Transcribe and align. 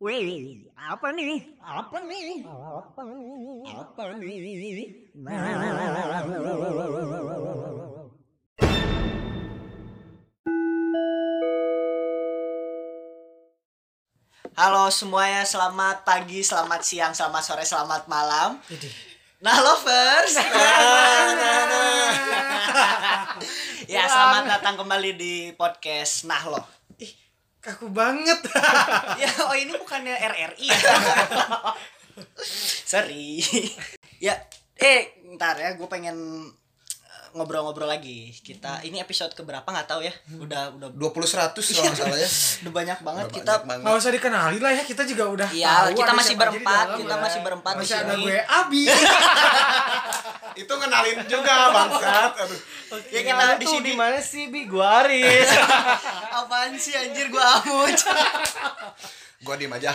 Wih, 0.00 0.64
apa 0.80 1.12
nih? 1.12 1.60
Apa 1.60 2.00
nih? 2.00 2.40
Apa 2.40 3.04
nih? 3.04 3.60
Apa 3.68 4.16
nih? 4.16 4.40
Halo 14.56 14.88
semuanya, 14.88 15.44
selamat 15.44 16.08
pagi, 16.08 16.40
selamat 16.48 16.80
siang, 16.80 17.12
selamat 17.12 17.42
sore, 17.44 17.68
selamat 17.68 18.08
malam. 18.08 18.56
Nah 19.44 19.56
lovers, 19.60 20.32
ya 23.84 24.08
selamat 24.08 24.48
datang 24.48 24.80
kembali 24.80 25.12
di 25.12 25.52
podcast 25.60 26.24
Nah 26.24 26.40
lo. 26.48 26.64
Kaku 27.60 27.92
banget. 27.92 28.40
Ya, 29.20 29.28
oh 29.44 29.52
ini 29.52 29.76
bukannya 29.76 30.16
RRI 30.16 30.66
ya? 30.72 30.94
Sorry. 32.90 33.44
Ya, 34.16 34.36
eh, 34.80 35.12
ntar 35.36 35.60
ya, 35.60 35.76
gue 35.76 35.88
pengen 35.88 36.48
ngobrol-ngobrol 37.32 37.86
lagi. 37.86 38.32
Kita 38.34 38.80
ini 38.80 38.96
episode 38.96 39.30
keberapa 39.30 39.62
nggak 39.62 39.86
tahu 39.86 40.00
ya? 40.00 40.12
Udah 40.34 40.70
udah 40.72 40.88
20 40.90 41.14
100 41.24 41.52
kalau 41.52 41.82
nggak 41.84 41.96
salah 41.96 42.16
ya. 42.16 42.28
udah 42.62 42.72
banyak 42.72 42.98
banget 43.00 43.24
Udah 43.24 43.36
kita. 43.36 43.52
banyak 43.52 43.64
banget. 43.64 43.82
Nggak 43.82 43.96
usah 43.96 44.10
dikenali 44.10 44.58
lah 44.58 44.72
ya, 44.72 44.82
kita 44.82 45.02
juga 45.04 45.24
udah 45.26 45.48
Iya, 45.48 45.68
tahu 45.86 45.88
kita 45.96 46.12
masih 46.12 46.34
berempat, 46.34 46.84
dalam 46.86 46.98
kita 46.98 47.12
ya. 47.12 47.20
masih 47.20 47.40
berempat 47.40 47.72
di 47.72 47.80
Masih 47.80 47.96
ada 47.96 48.12
sini. 48.12 48.22
gue 48.22 48.38
Abi. 48.42 48.82
Itu 50.60 50.72
ngenalin 50.72 51.18
juga 51.24 51.54
bangsat. 51.70 52.32
Aduh. 52.38 52.60
Ya 53.08 53.20
kita 53.22 53.44
di 53.56 53.66
sini 53.68 53.90
mana 53.94 54.18
sih 54.18 54.44
Bi 54.46 54.66
gua 54.66 55.06
Aris 55.06 55.46
apaan 56.38 56.74
sih 56.74 56.90
anjir 56.92 57.30
gua 57.30 57.58
amuj. 57.58 57.94
Gua 59.40 59.54
diem 59.54 59.70
aja. 59.70 59.94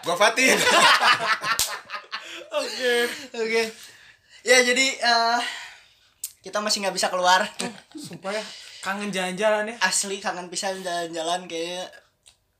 Gua 0.00 0.14
Fatin. 0.14 0.54
Oke. 2.52 2.94
Oke. 3.32 3.62
Ya 4.42 4.58
jadi 4.60 4.86
eh 4.92 5.40
kita 6.42 6.58
masih 6.58 6.82
nggak 6.82 6.96
bisa 6.98 7.08
keluar. 7.08 7.46
Sumpah 7.94 8.34
ya, 8.34 8.42
kangen 8.82 9.14
jalan-jalan 9.14 9.70
ya. 9.70 9.76
Asli 9.80 10.18
kangen 10.18 10.50
pisan 10.50 10.82
jalan-jalan 10.82 11.46
kayaknya. 11.46 11.86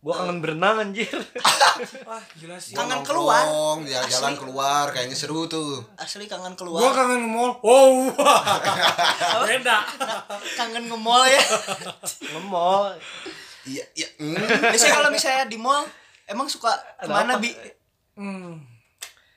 gua 0.02 0.19
kangen 0.19 0.42
berenang 0.42 0.83
anjir 0.83 1.06
Wah, 2.11 2.19
gila 2.34 2.58
sih. 2.58 2.74
Kangen 2.74 3.06
keluar. 3.06 3.47
Jalan-jalan 3.86 4.34
Asli. 4.34 4.41
keluar 4.42 4.84
kayaknya 4.91 5.14
seru 5.14 5.47
tuh. 5.47 5.78
Asli 5.94 6.27
kangen 6.27 6.58
Gua 6.58 6.62
keluar. 6.66 6.91
kangen 6.91 7.22
mall. 7.22 7.55
Wow. 7.62 8.11
Beda. 9.47 9.86
kangen 10.58 10.91
nge-mall 10.91 11.22
ya. 11.30 11.42
ngemol 12.34 12.98
Iya, 13.62 13.84
iya. 13.94 14.08
Biasanya 14.74 14.94
kalau 14.98 15.11
misalnya 15.14 15.46
di 15.46 15.55
mall 15.55 15.86
emang 16.27 16.50
suka 16.50 16.74
ke 16.98 17.06
mana 17.06 17.39
bi? 17.39 17.55
Hmm. 18.19 18.58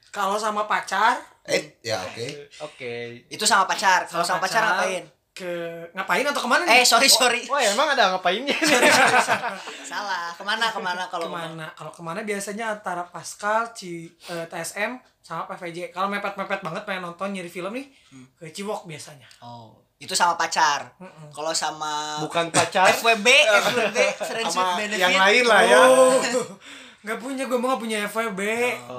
Kalau 0.10 0.34
sama 0.42 0.66
pacar, 0.66 1.22
Eh, 1.46 1.78
ya 1.80 2.02
oke. 2.02 2.26
oke 2.60 2.94
Itu 3.28 3.44
sama 3.44 3.64
pacar. 3.64 4.04
Kalau 4.04 4.22
sama 4.22 4.42
pacar 4.42 4.62
ngapain? 4.64 5.06
Ke 5.30 5.52
ngapain 5.92 6.24
atau 6.24 6.40
ke 6.40 6.48
mana 6.48 6.64
Eh 6.64 6.80
nih? 6.80 6.84
sorry 6.84 7.06
sorry. 7.06 7.44
wah 7.46 7.60
emang 7.60 7.92
ada 7.92 8.14
ngapainnya 8.14 8.56
Salah. 9.84 10.32
Ke 10.32 10.42
mana 10.42 10.70
ke 10.70 10.80
mana 10.80 11.04
kalau 11.06 11.28
ke 11.28 11.34
mana? 11.34 11.66
Kalau 11.72 11.92
ke 11.92 12.02
mana 12.02 12.20
biasanya 12.22 12.74
antara 12.74 13.04
Pascal, 13.06 13.70
Ci, 13.72 14.08
eh, 14.26 14.46
TSM 14.46 14.96
sama 15.20 15.46
PVJ. 15.48 15.92
Kalau 15.92 16.08
mepet-mepet 16.08 16.62
banget 16.62 16.84
pengen 16.84 17.04
nonton 17.04 17.30
nyari 17.30 17.48
film 17.48 17.74
nih, 17.74 17.86
Hmm. 18.10 18.26
ke 18.36 18.50
Ciwok 18.50 18.86
biasanya. 18.86 19.28
Oh 19.40 19.76
itu 19.96 20.12
sama 20.12 20.36
pacar. 20.36 20.92
Mm-mm. 21.00 21.32
Kalau 21.32 21.52
sama 21.52 22.20
bukan 22.20 22.52
pacar 22.52 22.84
FWB, 22.92 23.28
FWB, 23.64 23.98
friends 24.20 24.52
with 24.52 24.60
Sama 24.60 24.76
benefit. 24.76 25.00
yang 25.00 25.16
lain 25.16 25.44
lah 25.44 25.62
ya. 25.64 25.80
Oh. 25.80 26.20
Gak 27.06 27.18
punya, 27.18 27.46
gue 27.46 27.54
mau 27.54 27.70
gak 27.70 27.82
punya 27.82 27.98
FWB 28.04 28.42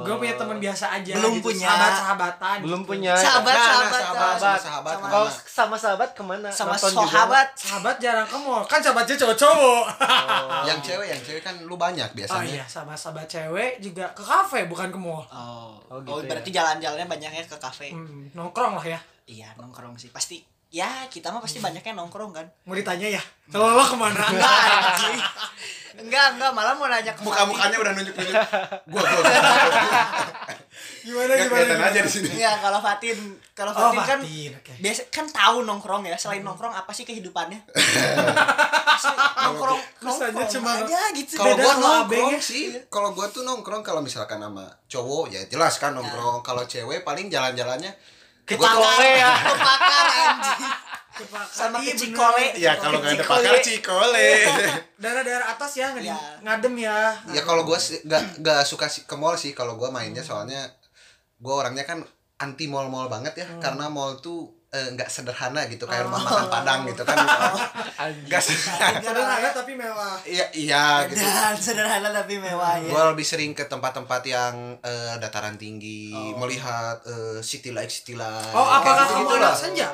Gue 0.07 0.15
punya 0.17 0.35
teman 0.35 0.57
biasa 0.57 0.95
aja 0.95 1.13
Belum 1.13 1.35
gitu. 1.35 1.51
punya. 1.51 1.67
Sahabat-sahabatan 1.67 2.57
belum 2.63 2.81
gitu. 2.81 2.89
punya 2.89 3.13
Sahabat, 3.13 3.51
Nah, 3.51 3.59
nah, 3.59 3.67
sahabat, 3.67 3.91
sahabat, 3.91 4.15
sahabat. 4.15 4.61
sahabat, 4.61 4.95
Sama- 4.95 5.11
kalau 5.11 5.27
ke 5.27 5.35
mana? 5.35 5.51
sama 5.51 5.77
sahabat 5.77 6.11
ke 6.13 6.23
mana 6.23 6.49
sama 6.49 6.73
Nonton 6.73 6.91
juga? 6.93 7.07
sahabat. 7.11 7.49
Sahabat 7.53 7.97
jarang 7.99 8.25
ke 8.25 8.39
mall 8.39 8.63
Kan 8.65 8.79
sahabatnya 8.79 9.17
cowok-cowok 9.19 9.85
Yang 10.65 10.79
cewek, 10.85 11.07
yang 11.09 11.21
cewek 11.21 11.43
kan 11.43 11.55
lu 11.61 11.75
banyak 11.77 12.07
Oh 12.07 12.15
biasanya. 12.15 12.47
iya, 12.53 12.65
sama 12.65 12.95
sahabat 12.95 13.27
cewek 13.27 13.83
juga 13.83 14.07
ke 14.13 14.23
kafe 14.23 14.65
bukan 14.65 14.89
ke 14.89 14.97
mall 14.97 15.27
Oh, 15.27 15.75
Oh, 15.87 15.99
oh, 15.99 15.99
gitu 16.01 16.23
ya. 16.23 16.29
berarti 16.31 16.51
jalan-jalannya 16.53 17.07
banyaknya 17.07 17.43
ke 17.43 17.59
kafe. 17.59 17.91
hmm, 17.91 18.31
Nongkrong 18.33 18.75
lah 18.75 18.87
ya 18.89 19.01
Iya, 19.27 19.51
nongkrong 19.57 19.97
sih. 19.97 20.09
Pasti 20.09 20.39
ya 20.69 20.87
kita 21.07 21.29
mah 21.29 21.41
pasti 21.41 21.59
banyaknya 21.59 21.91
nongkrong 21.93 22.31
kan. 22.31 22.47
Mau 22.63 22.73
ditanya 22.73 23.09
ya 23.09 23.23
Kalau 23.49 23.73
lo 23.73 23.83
ke 23.83 23.95
mana? 23.95 24.15
Enggak, 24.15 24.55
anjing. 24.69 25.19
Enggak, 25.97 26.27
enggak, 26.33 26.51
malah 26.51 26.73
mau 26.73 26.87
nanya 26.87 27.11
ke 27.11 27.21
Muka-mukanya 27.21 27.77
udah 27.77 27.93
nunjuk-nunjuk. 27.93 28.37
Gua, 28.93 29.03
gua. 29.03 29.25
Gimana 31.03 31.33
Gak 31.33 31.39
gimana 31.39 31.49
kelihatan 31.49 31.73
gimana? 31.73 31.89
aja 31.89 32.01
di 32.01 32.11
sini. 32.11 32.29
Iya, 32.37 32.53
kalau 32.59 32.79
Fatin, 32.79 33.17
kalau 33.53 33.71
Oh 33.71 33.79
Fatin 33.89 34.01
kan 34.03 34.19
Fatin, 34.21 34.51
oke 34.53 34.73
biasa 34.77 35.01
kan 35.09 35.27
tahu 35.27 35.57
nongkrong 35.63 36.03
ya. 36.05 36.17
Selain 36.17 36.43
nongkrong 36.43 36.71
apa 36.71 36.91
sih 36.91 37.03
kehidupannya? 37.03 37.61
Nongkrong, 39.39 39.81
nongkrong 40.01 40.49
cuma- 40.51 40.77
aja 40.79 41.01
gitu. 41.13 41.35
Kalau 41.35 41.53
Beda 41.53 41.63
gua 41.63 41.73
sama 41.73 41.87
nongkrong 42.03 42.05
abengnya. 42.29 42.41
sih, 42.43 42.65
kalau 42.89 43.11
gua 43.11 43.27
tuh 43.29 43.43
nongkrong 43.43 43.81
kalau 43.81 44.01
misalkan 44.01 44.37
sama 44.39 44.67
cowok 44.87 45.25
ya 45.31 45.41
jelas 45.47 45.75
kan 45.77 45.93
nongkrong. 45.93 46.43
Kalau 46.43 46.65
cewek 46.65 47.01
paling 47.03 47.27
jalan-jalannya 47.27 47.93
ke 48.43 48.55
Gua- 48.55 48.73
ya 49.01 49.31
Ke 49.33 49.55
pakar 49.57 50.07
anjing. 50.07 50.63
Sama 51.47 51.79
Iya. 51.79 51.93
Cikole. 51.93 52.47
Ya 52.55 52.73
kalau 52.75 52.99
nggak 52.99 53.13
ada 53.13 53.21
Cikole. 53.21 53.43
pakar 53.43 53.57
cikole. 53.61 54.29
Daerah-daerah 55.03 55.47
atas 55.49 55.73
ya 55.75 55.89
Iya. 55.93 56.17
ngadem 56.41 56.75
ya 56.79 56.97
ya 57.29 57.43
kalau 57.43 57.63
gua 57.63 57.77
sih 57.77 58.01
nggak 58.03 58.41
nggak 58.41 58.61
suka 58.63 58.87
sih 58.87 59.03
ke 59.03 59.15
mall 59.15 59.35
sih 59.35 59.51
kalau 59.51 59.75
gua 59.75 59.89
mainnya 59.89 60.21
soalnya 60.21 60.65
gua 61.37 61.63
orangnya 61.63 61.83
kan 61.83 62.01
anti 62.37 62.65
mall-mall 62.65 63.07
banget 63.07 63.33
ya 63.35 63.47
karena 63.59 63.89
mall 63.89 64.17
tuh 64.19 64.45
eh, 64.69 64.89
nggak 64.91 65.07
sederhana 65.07 65.65
gitu 65.67 65.85
kayak 65.85 66.05
rumah 66.05 66.21
makan 66.21 66.47
padang 66.47 66.81
gitu 66.85 67.01
kan 67.03 67.17
nggak 68.27 68.43
sederhana 68.43 69.01
Sederhana 69.01 69.49
tapi 69.51 69.73
mewah 69.75 70.17
iya 70.23 70.45
iya 70.53 70.85
gitu 71.07 71.17
Dan 71.19 71.57
sederhana 71.57 72.09
tapi 72.11 72.37
mewah 72.37 72.77
ya. 72.79 72.89
gua 72.89 73.09
lebih 73.11 73.25
sering 73.25 73.53
ke 73.53 73.65
tempat-tempat 73.65 74.21
yang 74.25 74.55
eh, 74.79 75.15
dataran 75.17 75.57
tinggi 75.57 76.13
Oh. 76.13 76.37
melihat 76.39 77.01
eh, 77.05 77.41
city 77.41 77.71
life 77.71 77.89
city 77.91 78.15
life 78.15 78.53
Oh, 78.53 78.65
apakah 78.75 79.05
Kayak 79.07 79.17
kamu 79.17 79.29
anak 79.31 79.41
lah. 79.43 79.57
senja? 79.57 79.89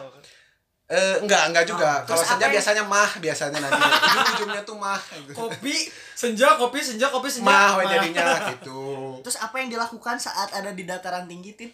Eh, 0.92 1.16
enggak 1.24 1.48
enggak 1.48 1.64
juga. 1.64 2.04
Oh, 2.04 2.12
kalau 2.12 2.20
senja 2.20 2.44
yang- 2.44 2.52
biasanya 2.52 2.84
mah 2.84 3.10
biasanya 3.16 3.58
nanti. 3.64 3.80
Ujung-ujungnya 4.12 4.60
tuh 4.60 4.76
mah 4.76 5.00
Kopi, 5.32 5.88
senja, 6.12 6.60
kopi, 6.60 6.84
senja, 6.84 7.08
kopi, 7.08 7.32
senja. 7.32 7.48
Mah 7.48 7.80
we 7.80 7.88
jadinya 7.88 8.52
gitu. 8.52 8.80
Terus 9.24 9.40
apa 9.40 9.56
yang 9.56 9.72
dilakukan 9.72 10.20
saat 10.20 10.52
ada 10.52 10.68
di 10.70 10.84
dataran 10.84 11.24
tinggi, 11.24 11.56
Tin? 11.56 11.72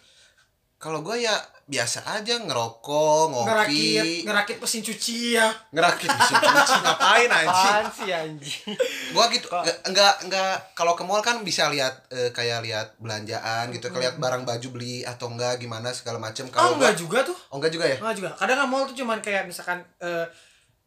Kalau 0.78 1.02
gue 1.02 1.18
ya 1.18 1.34
biasa 1.68 2.00
aja 2.08 2.40
ngerokok, 2.40 3.44
Ngerakit, 3.44 3.68
ngopi, 3.68 4.24
ngerakit 4.24 4.56
mesin 4.56 4.80
cuci 4.80 5.36
ya. 5.36 5.52
Ngerakit 5.68 6.08
mesin 6.08 6.36
cuci 6.40 6.76
ngapain 6.82 7.28
anjing? 7.28 7.52
apaan 7.68 7.86
sih 7.92 8.08
anjing? 8.08 8.72
Gua 9.12 9.28
gitu 9.28 9.46
nggak 9.46 9.76
enggak 9.84 10.14
enggak 10.24 10.52
kalau 10.72 10.96
ke 10.96 11.04
mall 11.04 11.20
kan 11.20 11.44
bisa 11.44 11.68
lihat 11.68 12.08
eh, 12.08 12.32
kayak 12.32 12.64
lihat 12.64 12.96
belanjaan 12.96 13.68
gitu, 13.70 13.92
lihat 13.92 14.16
barang 14.16 14.42
baju 14.42 14.68
beli 14.72 15.04
atau 15.04 15.28
enggak 15.28 15.60
gimana 15.60 15.92
segala 15.92 16.16
macem. 16.16 16.48
Oh 16.48 16.50
Kalau 16.50 16.72
enggak 16.74 16.96
gua- 16.96 17.02
juga 17.04 17.18
tuh? 17.28 17.36
Oh 17.48 17.56
enggak 17.56 17.70
juga 17.70 17.84
ya? 17.86 17.96
Enggak 18.00 18.16
juga. 18.16 18.30
Kadang 18.34 18.56
kan 18.56 18.66
mall 18.66 18.84
tuh 18.84 18.96
cuman 18.96 19.18
kayak 19.20 19.44
misalkan 19.44 19.84
eh, 20.00 20.24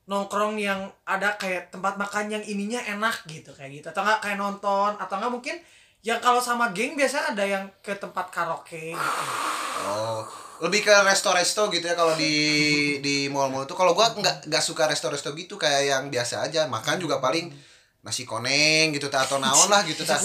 Nongkrong 0.02 0.58
yang 0.58 0.90
ada 1.06 1.38
kayak 1.38 1.70
tempat 1.70 1.94
makan 1.96 2.26
yang 2.28 2.42
ininya 2.42 2.82
enak 2.82 3.22
gitu 3.28 3.54
Kayak 3.54 3.72
gitu. 3.80 3.86
Atau 3.88 4.02
enggak 4.02 4.20
kayak 4.20 4.36
nonton 4.36 4.98
Atau 4.98 5.16
enggak 5.16 5.30
mungkin 5.32 5.56
yang 6.02 6.18
kalau 6.18 6.42
sama 6.42 6.74
geng 6.74 6.98
biasanya 6.98 7.32
ada 7.32 7.46
yang 7.46 7.64
ke 7.80 7.94
tempat 7.94 8.28
karaoke 8.28 8.90
gitu. 8.92 9.22
Oh, 9.84 10.26
lebih 10.62 10.86
ke 10.86 10.94
resto-resto 11.02 11.74
gitu 11.74 11.90
ya 11.90 11.98
kalau 11.98 12.14
di 12.14 12.34
di 13.02 13.26
mall-mall 13.28 13.66
itu. 13.66 13.74
Kalau 13.74 13.98
gua 13.98 14.14
enggak 14.14 14.46
enggak 14.46 14.62
suka 14.62 14.86
resto-resto 14.86 15.34
gitu 15.34 15.58
kayak 15.58 15.90
yang 15.90 16.04
biasa 16.14 16.46
aja. 16.46 16.70
Makan 16.70 17.02
juga 17.02 17.18
paling 17.18 17.50
nasi 18.02 18.26
koneng 18.26 18.94
gitu 18.94 19.10
ta, 19.10 19.26
atau 19.26 19.38
naon 19.42 19.70
lah 19.70 19.82
gitu 19.86 20.06
tas. 20.06 20.22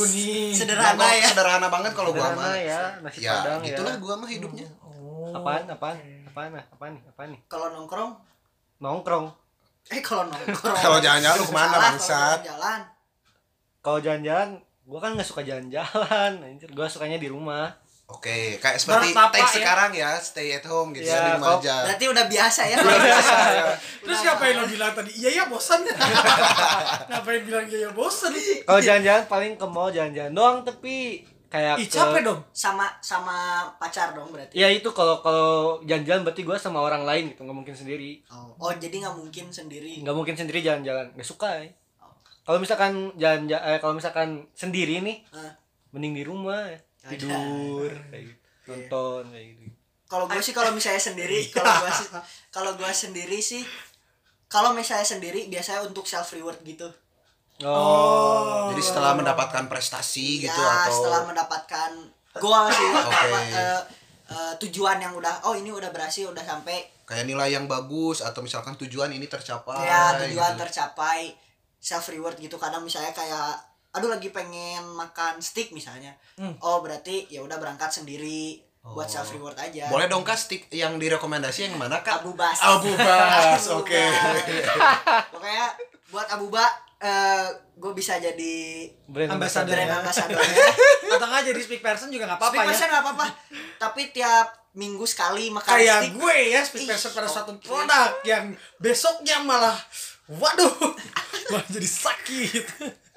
Sederhana 0.53 1.09
ya. 1.17 1.29
Sederhana 1.33 1.69
banget 1.73 1.97
kalau 1.97 2.13
gua 2.13 2.37
mah. 2.37 2.53
ya 2.57 3.01
nasi 3.01 3.25
Ya, 3.25 3.41
padang 3.41 3.65
ya 3.65 3.73
gitulah 3.73 3.97
gua 3.97 4.15
mah 4.17 4.29
hidupnya. 4.29 4.69
Oh. 4.85 5.33
apaan 5.33 5.65
apaan 5.67 5.97
apaan 6.29 6.53
apaan 6.69 6.93
nih 6.95 7.03
apaan 7.09 7.29
nih 7.33 7.41
Kalau 7.49 7.73
nongkrong, 7.73 8.13
nongkrong 8.81 9.27
eh 9.89 10.03
kalau 10.05 10.29
nongkrong. 10.29 10.77
Kalau 10.85 10.99
jalan-jalan 11.01 11.37
lu 11.39 11.47
ke 11.47 11.55
mana, 11.55 11.77
bangsat? 11.79 12.39
kalau 12.43 12.49
jalan. 12.51 12.81
kalau 13.81 13.99
jalan-jalan 14.03 14.49
gua 14.85 14.99
kan 15.01 15.11
nggak 15.17 15.27
suka 15.27 15.43
jalan-jalan 15.47 16.33
anjir 16.43 16.69
gua 16.75 16.87
sukanya 16.91 17.17
di 17.17 17.31
rumah 17.31 17.71
Oke, 18.07 18.55
kayak 18.57 18.79
seperti 18.79 19.11
teks 19.11 19.51
ya. 19.51 19.57
sekarang 19.57 19.91
ya, 19.93 20.11
stay 20.17 20.49
at 20.53 20.63
home 20.63 20.91
gitu 20.93 21.05
Ya, 21.05 21.13
ya, 21.13 21.23
di 21.25 21.31
rumah 21.35 21.59
aja. 21.59 21.75
Berarti 21.83 22.05
udah 22.07 22.25
biasa 22.25 22.61
ya. 22.65 22.77
Udah 22.79 22.99
biasa 23.03 23.33
ya. 23.53 23.65
Terus 24.01 24.19
ngapain 24.23 24.55
lo 24.55 24.65
bilang 24.65 24.93
tadi? 24.93 25.11
Iya 25.13 25.31
ya 25.33 25.45
bosan. 25.47 25.81
ngapain 27.11 27.43
bilang 27.43 27.67
iya 27.67 27.79
ya 27.81 27.91
bosan? 27.91 28.31
kalau 28.63 28.81
jalan-jalan 28.81 29.25
paling 29.27 29.53
ke 29.55 29.67
mall 29.67 29.91
jalan-jalan 29.91 30.33
doang 30.33 30.57
tapi 30.63 31.27
kayak 31.47 31.79
Ih 31.79 31.87
ke- 31.87 31.95
capek 31.97 32.21
dong. 32.23 32.41
Sama 32.53 32.87
sama 33.01 33.37
pacar 33.77 34.13
dong 34.13 34.31
berarti. 34.31 34.55
ya 34.55 34.67
itu 34.69 34.87
kalau 34.91 35.19
kalau 35.21 35.51
jalan-jalan 35.83 36.23
berarti 36.23 36.43
gua 36.43 36.57
sama 36.57 36.79
orang 36.81 37.03
lain 37.03 37.31
gitu 37.31 37.43
nggak 37.43 37.57
mungkin 37.57 37.75
sendiri 37.75 38.23
Oh, 38.29 38.55
oh 38.61 38.73
jadi 38.73 39.03
nggak 39.03 39.17
mungkin 39.17 39.47
sendiri. 39.49 39.99
nggak 39.99 40.13
mungkin 40.13 40.35
sendiri 40.35 40.59
jalan-jalan 40.61 41.11
nggak 41.11 41.27
suka 41.27 41.51
ya 41.57 41.71
Kalau 42.43 42.59
misalkan 42.59 43.11
jalan 43.17 43.51
eh, 43.51 43.79
kalau 43.79 43.91
misalkan 43.93 44.47
sendiri 44.53 45.03
nih, 45.03 45.27
Ah. 45.29 45.59
mending 45.91 46.15
di 46.15 46.23
rumah 46.23 46.71
tidur 47.11 47.91
kayak 48.11 48.25
gitu. 48.31 48.41
Nonton 48.67 49.23
kayak 49.31 49.47
gitu. 49.55 49.77
kalau 50.07 50.25
gue 50.31 50.43
sih 50.43 50.55
kalau 50.55 50.71
misalnya 50.75 51.03
sendiri 51.03 51.39
kalau 51.57 51.73
gue 51.83 51.93
sih 51.95 52.09
kalau 52.51 52.73
gue 52.75 52.91
sendiri 52.91 53.39
sih 53.39 53.63
kalau 54.47 54.71
misalnya 54.75 55.07
sendiri 55.07 55.51
biasanya 55.51 55.83
untuk 55.87 56.07
self 56.07 56.31
reward 56.35 56.63
gitu 56.63 56.87
Oh. 57.65 58.69
Jadi 58.69 58.83
setelah 58.85 59.17
mendapatkan 59.17 59.65
prestasi 59.65 60.45
gitu 60.45 60.53
ya 60.53 60.85
atau 60.85 60.93
setelah 60.93 61.25
mendapatkan 61.25 61.91
goal 62.37 62.69
sih 62.69 62.85
Oke. 63.01 63.17
apa, 63.17 63.39
eh, 63.49 63.81
eh, 64.29 64.53
tujuan 64.61 65.01
yang 65.01 65.17
udah 65.17 65.49
oh 65.49 65.57
ini 65.57 65.73
udah 65.73 65.89
berhasil 65.89 66.29
udah 66.29 66.45
sampai 66.45 66.85
kayak 67.09 67.25
nilai 67.25 67.57
yang 67.57 67.65
bagus 67.65 68.21
atau 68.21 68.45
misalkan 68.45 68.77
tujuan 68.77 69.09
ini 69.15 69.25
tercapai. 69.25 69.89
ya 69.89 70.21
tujuan 70.27 70.53
gitu. 70.53 70.61
tercapai 70.69 71.33
self 71.81 72.13
reward 72.13 72.37
gitu 72.37 72.61
kadang 72.61 72.85
misalnya 72.85 73.15
kayak 73.17 73.57
aduh 73.97 74.09
lagi 74.09 74.29
pengen 74.29 74.85
makan 74.91 75.41
steak 75.41 75.73
misalnya 75.73 76.13
oh 76.61 76.79
berarti 76.79 77.25
ya 77.27 77.41
udah 77.41 77.57
berangkat 77.57 77.89
sendiri 77.91 78.61
buat 78.85 79.03
Oh. 79.03 79.11
self 79.11 79.33
reward 79.33 79.57
aja 79.57 79.89
Boleh 79.89 80.07
dong 80.07 80.23
kak 80.23 80.37
stick 80.37 80.71
yang 80.71 80.95
direkomendasi 80.95 81.67
yang 81.67 81.75
mana 81.75 81.99
kak? 82.01 82.23
Abu 82.23 82.31
Bas 82.33 82.55
Abu 82.61 82.95
Bas, 83.01 83.59
oke. 83.69 83.91
Bas. 83.91 84.47
pokoknya 85.29 85.67
buat 86.07 86.29
Abu 86.31 86.47
Ba 86.49 86.63
eh 86.97 87.45
gue 87.75 87.93
bisa 87.93 88.17
jadi 88.17 88.87
Brand 89.05 89.33
Ambassador. 89.33 89.69
brand 89.69 89.85
ya. 89.87 89.97
ambassadornya 89.99 90.65
atau 91.13 91.27
nggak 91.27 91.45
jadi 91.47 91.61
speak 91.61 91.83
person 91.83 92.09
juga 92.09 92.25
nggak 92.27 92.39
apa-apa 92.39 92.53
Speak 92.53 92.63
ya 92.63 92.69
person 92.71 92.89
nggak 92.89 93.03
apa-apa 93.03 93.27
tapi 93.77 94.03
tiap 94.11 94.47
minggu 94.73 95.05
sekali 95.05 95.51
makan 95.51 95.67
kayak 95.73 95.99
steak 96.01 96.15
gue 96.15 96.37
ya 96.47 96.61
speak 96.63 96.83
Ih, 96.83 96.89
person 96.89 97.11
pada 97.11 97.27
suatu 97.27 97.53
oke. 97.53 97.61
produk 97.61 98.11
yang 98.23 98.45
besoknya 98.79 99.41
malah 99.41 99.77
waduh 100.27 100.73
malah 101.51 101.67
jadi 101.69 101.89
sakit 101.91 102.65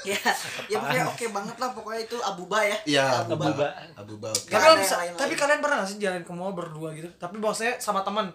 ya 0.09 0.19
ya 0.65 0.77
pokoknya 0.77 1.03
oke 1.05 1.25
banget 1.29 1.55
lah 1.55 1.69
pokoknya 1.71 2.01
itu 2.01 2.17
Abu 2.19 2.43
Ba 2.45 2.59
ya 2.61 2.77
Iya, 2.85 3.05
Abu 3.21 3.33
Abu 3.33 3.41
Ba 3.41 3.47
Ba. 3.47 3.57
Ba. 3.57 3.69
Abu 3.97 4.13
Ba. 4.15 4.29
oke. 4.29 4.45
Gak 4.45 4.59
tapi, 4.59 4.79
bisa- 4.79 4.97
lain-lain. 4.97 5.17
tapi 5.17 5.33
kalian 5.35 5.59
pernah 5.59 5.75
gak 5.77 5.87
sih 5.87 5.97
jalan 5.97 6.21
ke 6.21 6.31
mall 6.31 6.51
berdua 6.51 6.89
gitu 6.91 7.09
tapi 7.15 7.35
maksudnya 7.35 7.75
sama 7.77 7.99
teman 8.01 8.27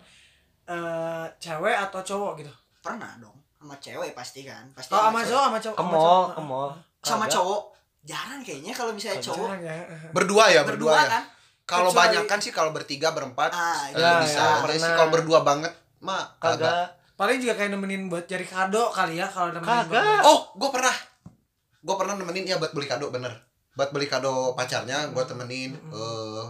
eh 0.64 1.25
cewek 1.38 1.76
atau 1.78 2.00
cowok 2.00 2.32
gitu 2.38 2.52
pernah 2.78 3.12
dong 3.16 3.37
sama 3.55 3.76
cewek 3.76 4.12
pasti 4.12 4.43
kan 4.43 4.64
pasti 4.72 4.90
kalau 4.90 5.08
sama 5.08 5.20
cowok 5.22 5.43
sama 5.43 5.58
cowok 5.58 5.75
Ke 5.75 5.81
sama 5.81 5.90
mall, 5.90 6.00
cowok. 6.00 6.28
ke 6.31 6.43
mall. 6.43 6.70
sama 7.00 7.25
cowok 7.26 7.61
jarang 8.02 8.40
kayaknya 8.40 8.72
kalau 8.72 8.93
misalnya 8.93 9.17
cowok 9.19 9.49
Jarang 9.50 9.60
ya. 9.62 9.75
Berdua 10.10 10.44
ya, 10.46 10.60
berdua, 10.60 10.93
berdua 10.93 10.96
ya. 10.99 11.08
kan 11.10 11.25
Kalau 11.64 11.88
Kecuali- 11.88 12.00
banyak 12.12 12.25
kan 12.26 12.38
sih 12.38 12.52
kalau 12.52 12.70
bertiga 12.70 13.08
berempat 13.10 13.49
Ah, 13.49 13.88
eh, 13.88 13.96
iya, 13.96 14.20
bisa 14.20 14.37
iya, 14.37 14.44
aja 14.50 14.60
pernah. 14.60 14.76
sih. 14.78 14.93
Kalau 14.94 15.08
berdua 15.10 15.38
banget 15.40 15.72
mah 15.99 16.20
kagak. 16.37 16.93
Paling 17.14 17.40
juga 17.40 17.55
kayak 17.55 17.72
nemenin 17.72 18.05
buat 18.06 18.25
cari 18.25 18.44
kado 18.44 18.90
kali 18.90 19.17
ya 19.17 19.25
kalau 19.25 19.49
nemenin 19.50 19.88
Kagak. 19.88 20.20
Oh, 20.22 20.52
gue 20.52 20.69
pernah. 20.69 20.93
Gue 21.84 21.94
pernah 21.94 22.16
nemenin 22.16 22.48
ya 22.48 22.56
buat 22.56 22.72
beli 22.72 22.88
kado 22.88 23.12
bener. 23.12 23.44
Buat 23.75 23.92
beli 23.92 24.08
kado 24.08 24.56
pacarnya, 24.56 25.12
gue 25.12 25.25
temenin 25.25 25.76
eh 25.76 26.44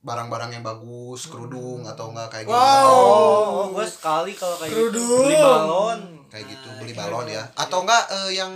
barang-barang 0.00 0.52
yang 0.52 0.60
bagus, 0.60 1.28
kerudung 1.28 1.84
atau 1.84 2.12
enggak 2.12 2.28
kayak 2.30 2.44
gitu. 2.44 2.52
Wow. 2.52 2.88
Oh, 2.88 3.66
gue 3.72 3.84
sekali 3.84 4.32
kalau 4.32 4.56
kayak 4.56 4.68
gitu 4.68 4.80
Kerudung. 4.90 5.24
beli 5.24 5.36
balon. 5.38 6.00
Kayak 6.28 6.44
gitu, 6.48 6.68
beli 6.78 6.92
balon 6.92 7.26
ya. 7.26 7.44
Atau 7.54 7.84
enggak 7.84 8.04
eh, 8.08 8.30
yang 8.36 8.52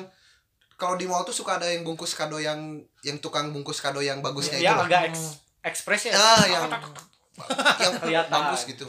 kalau 0.77 0.95
di 0.95 1.05
mall 1.05 1.25
tuh 1.25 1.33
suka 1.33 1.57
ada 1.57 1.67
yang 1.67 1.83
bungkus 1.83 2.13
kado 2.13 2.37
yang 2.37 2.79
yang 3.03 3.17
tukang 3.19 3.51
bungkus 3.51 3.81
kado 3.81 3.99
yang 3.99 4.21
bagusnya 4.21 4.61
itu. 4.61 4.69
Ya 4.69 4.77
loh. 4.77 4.85
agak 4.85 5.09
eks- 5.09 5.41
ekspres 5.61 6.09
ya. 6.09 6.15
Ah, 6.15 6.45
yang 6.45 6.65
yang 7.79 7.95
Kelihatan. 7.97 8.31
bagus 8.31 8.63
gitu. 8.65 8.85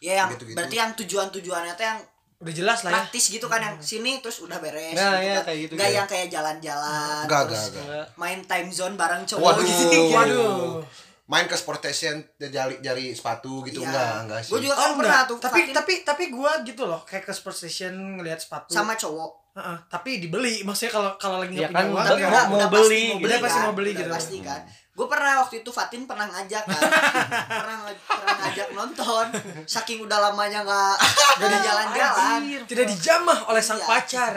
Ya 0.00 0.24
yang 0.24 0.28
Gitu-gitu. 0.32 0.56
berarti 0.56 0.76
yang 0.76 0.92
tujuan-tujuannya 0.94 1.72
tuh 1.74 1.84
yang 1.84 2.00
udah 2.44 2.54
jelas 2.54 2.78
lah 2.78 2.90
ya 2.90 2.96
praktis 3.00 3.24
gitu 3.26 3.46
kan 3.46 3.58
yang 3.58 3.76
sini 3.78 4.20
terus 4.20 4.38
udah 4.38 4.58
beres 4.58 4.92
Nah, 4.92 5.16
gitu 5.16 5.24
ya, 5.24 5.34
kan. 5.34 5.42
kayak 5.42 5.58
gitu, 5.58 5.72
nggak 5.72 5.80
kayak- 5.80 5.96
yang 5.96 6.06
kayak 6.06 6.28
jalan-jalan 6.28 6.92
terus 6.92 7.24
enggak, 7.24 7.42
enggak. 7.42 7.64
Enggak. 7.80 8.06
main 8.14 8.40
time 8.44 8.68
zone 8.70 8.94
bareng 8.94 9.22
cowok 9.24 9.42
Waduh. 9.42 9.64
gitu 9.64 10.00
waduh 10.14 10.84
Main 11.24 11.48
ke 11.48 11.56
sport 11.56 11.80
station 11.80 12.20
jari 12.36 12.76
jari 12.78 13.10
sepatu 13.10 13.64
gitu 13.64 13.80
Iya. 13.80 13.88
enggak, 13.88 14.12
enggak 14.22 14.40
sih. 14.42 14.50
gue 14.52 14.60
juga 14.62 14.74
oh 14.74 14.82
kan 14.82 14.92
pernah 14.94 15.08
enggak 15.10 15.24
tuh 15.26 15.38
tapi 15.40 15.60
tapi 15.72 15.92
tapi 16.04 16.24
gua 16.28 16.52
gitu 16.60 16.84
loh 16.84 17.00
kayak 17.02 17.24
ke 17.24 17.32
sport 17.32 17.56
station 17.56 17.92
ngelihat 18.14 18.36
sepatu 18.38 18.68
sama 18.70 18.92
cowok 18.94 19.32
Heeh, 19.54 19.78
tapi 19.88 20.18
dibeli 20.18 20.60
maksudnya 20.60 20.90
kalau 20.92 21.10
kalau 21.14 21.38
lagi 21.38 21.54
Ya 21.54 21.64
nggak 21.64 21.70
punya 21.70 21.80
kan, 21.80 21.86
uang 21.88 22.04
tapi 22.04 22.20
ya 22.20 22.28
mau- 22.28 22.44
mau 22.50 22.68
beli 22.68 22.74
pasti 22.74 23.00
gitu. 23.14 23.24
Udah 23.24 23.38
pasti 23.38 23.54
kan? 23.54 23.64
mau 23.64 23.72
beli 23.72 23.88
Udah 23.88 24.00
gitu. 24.00 24.10
pasti 24.12 24.36
kan 24.42 24.60
gue 24.94 25.06
pernah 25.06 25.42
waktu 25.42 25.60
itu 25.60 25.70
Fatin 25.70 26.02
pernah 26.04 26.24
ngajak 26.24 26.62
kan 26.64 26.80
pernah 27.60 27.76
pernah 27.98 28.34
ngajak 28.40 28.68
nonton 28.70 29.26
saking 29.64 29.98
udah 30.00 30.18
lamanya 30.22 30.62
nggak 30.62 30.94
ada 31.42 31.58
jalan-jalan 31.58 32.38
tidak 32.64 32.86
dijamah 32.88 33.38
oleh 33.46 33.58
sang 33.58 33.76
Iya. 33.76 33.86
pacar 33.86 34.34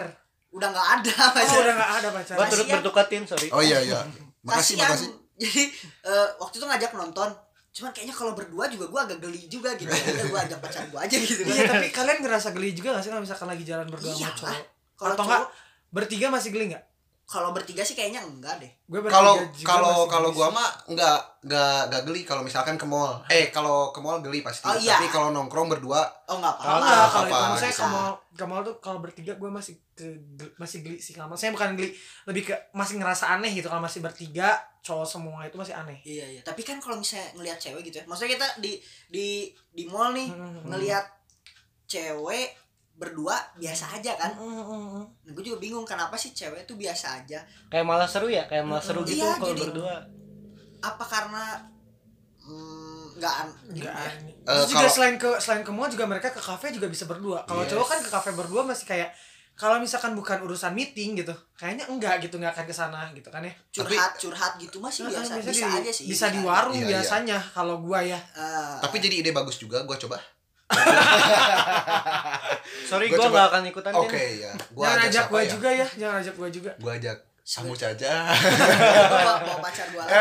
udah 0.50 0.68
nggak 0.68 0.88
ada 0.95 1.13
oh 1.13 1.30
pacar. 1.31 1.57
udah 1.59 1.74
nggak 1.75 1.92
ada 1.95 2.09
pacar 2.12 2.36
Gua 2.36 2.45
turut 2.48 2.65
bertukatin, 2.68 3.21
sorry. 3.24 3.48
Oh 3.50 3.62
iya 3.62 3.77
iya. 3.80 4.01
Makasih 4.42 4.74
Kasian. 4.74 4.89
makasih. 4.89 5.09
jadi 5.38 5.63
eh, 6.04 6.27
waktu 6.36 6.56
itu 6.56 6.65
ngajak 6.65 6.92
nonton 6.95 7.30
cuman 7.69 7.92
kayaknya 7.92 8.15
kalau 8.15 8.33
berdua 8.33 8.65
juga 8.65 8.86
gue 8.88 9.00
agak 9.03 9.18
geli 9.21 9.45
juga 9.45 9.69
gitu 9.75 9.94
ya 10.18 10.25
gue 10.25 10.39
ajak 10.42 10.57
pacar 10.57 10.81
gue 10.83 10.98
aja 10.98 11.13
gitu 11.15 11.38
kan 11.39 11.53
iya 11.53 11.63
tapi 11.68 11.88
kalian 11.92 12.18
ngerasa 12.19 12.50
geli 12.51 12.74
juga 12.74 12.89
gak 12.92 13.03
sih 13.03 13.12
kalau 13.12 13.21
misalkan 13.21 13.45
lagi 13.45 13.62
jalan 13.62 13.86
berdua 13.86 14.10
Iya 14.10 14.18
sama 14.18 14.25
lah. 14.25 14.33
cowok 14.33 14.57
Kalau 14.98 15.13
atau 15.13 15.18
cowok- 15.19 15.30
enggak 15.30 15.45
bertiga 15.88 16.27
masih 16.27 16.50
geli 16.50 16.65
nggak 16.68 16.83
kalau 17.27 17.51
bertiga 17.51 17.83
sih 17.83 17.91
kayaknya 17.91 18.24
enggak 18.24 18.56
deh 18.57 18.71
Kalau 18.88 19.35
kalau 19.62 20.07
kalau 20.07 20.29
gua 20.31 20.47
mah 20.47 20.63
enggak 20.88 21.19
enggak 21.44 21.79
enggak 21.85 22.01
geli 22.03 22.21
kalau 22.24 22.39
misalkan 22.39 22.75
ke 22.75 22.83
mall. 22.83 23.19
Eh, 23.27 23.51
kalau 23.51 23.91
ke 23.91 24.00
mall 24.00 24.24
geli 24.24 24.39
pasti. 24.39 24.63
Oh, 24.63 24.71
iya. 24.74 24.95
Tapi 24.95 25.12
kalau 25.12 25.29
nongkrong 25.29 25.68
berdua 25.68 26.07
oh 26.25 26.39
nggak 26.39 26.56
Oh, 26.56 26.63
apa-apa 26.63 26.79
enggak, 26.79 27.07
kalau 27.12 27.27
itu 27.51 27.68
bisa. 27.68 27.83
ke 27.83 27.85
mall, 27.85 28.12
ke 28.31 28.45
mall 28.47 28.62
tuh 28.63 28.75
kalau 28.79 29.00
bertiga 29.00 29.35
gue 29.35 29.50
masih 29.50 29.75
ke, 29.91 30.07
masih 30.56 30.79
geli 30.81 30.97
sih 30.97 31.12
kalau 31.12 31.35
saya 31.35 31.51
bukan 31.51 31.75
geli 31.75 31.91
lebih 32.24 32.47
ke 32.47 32.56
masih 32.71 32.95
ngerasa 32.95 33.27
aneh 33.29 33.51
gitu 33.51 33.68
kalau 33.68 33.83
masih 33.83 34.00
bertiga 34.00 34.56
cowok 34.79 35.03
semua 35.03 35.44
itu 35.44 35.59
masih 35.59 35.75
aneh 35.75 36.00
iya 36.01 36.24
iya 36.29 36.41
tapi 36.41 36.63
kan 36.63 36.79
kalau 36.79 36.95
misalnya 36.95 37.27
ngelihat 37.35 37.59
cewek 37.59 37.83
gitu 37.83 38.00
ya 38.00 38.06
maksudnya 38.07 38.39
kita 38.39 38.47
di 38.57 38.79
di 39.06 39.27
di 39.68 39.83
mall 39.83 40.15
nih 40.15 40.31
Hmm. 40.31 40.63
ngelihat 40.63 41.03
cewek 41.85 42.56
berdua 42.97 43.38
biasa 43.55 43.94
aja 43.94 44.11
kan 44.13 44.33
Hmm. 44.33 45.05
nah, 45.05 45.31
gue 45.31 45.44
juga 45.44 45.57
bingung 45.57 45.83
kenapa 45.83 46.13
sih 46.13 46.31
cewek 46.31 46.65
tuh 46.65 46.73
biasa 46.73 47.13
aja 47.15 47.38
Kayak 47.67 47.85
malah 47.85 48.05
seru 48.05 48.25
ya, 48.27 48.44
kayak 48.44 48.63
malah 48.63 48.81
seru 48.81 49.01
gitu 49.01 49.17
Iya, 49.17 49.38
kalau 49.38 49.49
jadi- 49.51 49.63
berdua. 49.63 49.95
apa 50.79 51.03
karena 51.03 51.44
mm, 52.39 53.03
nggak 53.15 53.33
an 53.35 53.47
Enggak 53.67 53.73
gimana 53.83 53.99
ya? 53.99 54.11
aneh. 54.15 54.33
Terus 54.44 54.67
juga 54.67 54.88
selain 54.88 55.15
ke 55.15 55.29
selain 55.38 55.61
ke 55.61 55.69
mall 55.69 55.85
juga 55.88 56.05
mereka 56.05 56.27
ke 56.27 56.39
kafe 56.39 56.69
juga 56.69 56.85
bisa 56.85 57.05
berdua. 57.05 57.41
Kalau 57.44 57.61
Yes. 57.61 57.69
cowok 57.71 57.88
kan 57.88 57.99
ke 57.99 58.09
kafe 58.09 58.29
berdua 58.31 58.61
masih 58.63 58.85
kayak 58.85 59.09
kalau 59.53 59.77
misalkan 59.77 60.13
bukan 60.13 60.38
urusan 60.39 60.69
meeting 60.71 61.17
gitu, 61.17 61.33
kayaknya 61.53 61.85
enggak 61.88 62.17
gitu 62.19 62.38
nggak 62.38 62.50
akan 62.51 62.63
ke 62.63 62.71
sana 62.71 63.09
gitu 63.11 63.25
kan 63.27 63.41
ya. 63.41 63.50
curhat 63.71 64.13
curhat 64.15 64.53
gitu 64.55 64.77
masih 64.77 65.05
biasa 65.05 65.33
bisa 65.36 65.50
bisa 65.51 65.65
di, 65.67 65.77
aja 65.77 65.91
sih 65.91 66.05
Bisa 66.07 66.25
di 66.29 66.39
kan? 66.39 66.45
warung 66.48 66.74
Iya, 66.75 66.81
iya. 66.83 66.89
biasanya 66.95 67.38
kalau 67.51 67.77
gua 67.79 68.00
ya. 68.00 68.17
Eh, 68.33 68.77
tapi 68.79 68.98
jadi 69.00 69.15
ide 69.19 69.31
bagus 69.31 69.57
juga 69.57 69.81
gua 69.81 69.93
coba. 69.95 70.17
Sorry, 72.88 73.06
coba- 73.10 73.27
nggak 73.29 73.48
akan 73.50 73.63
ikutan. 73.65 73.91
Oke 73.94 74.24
ya. 74.39 74.51
Gua 74.72 74.84
jangan 74.88 75.00
ajak 75.01 75.13
siapa 75.13 75.29
gua 75.29 75.39
ya? 75.39 75.50
juga 75.50 75.70
ya, 75.72 75.88
jangan 75.94 76.15
ajak 76.17 76.34
gua 76.34 76.50
juga. 76.50 76.72
Gua 76.77 76.91
ajak 76.94 77.17
kamu 77.46 77.74
saja. 77.74 78.12
bawa, 79.08 79.34
bawa 79.39 79.58
pacar 79.62 79.88
gua 79.89 80.03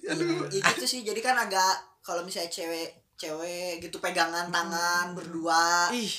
ya 0.00 0.14
gitu 0.62 0.84
sih 0.84 1.00
jadi 1.02 1.20
kan 1.20 1.36
agak 1.36 1.74
kalau 2.00 2.22
misalnya 2.22 2.46
cewek 2.48 2.88
cewek 3.14 3.78
gitu 3.80 3.98
pegangan 3.98 4.48
tangan 4.48 5.12
berdua 5.12 5.90
Ih, 5.92 6.10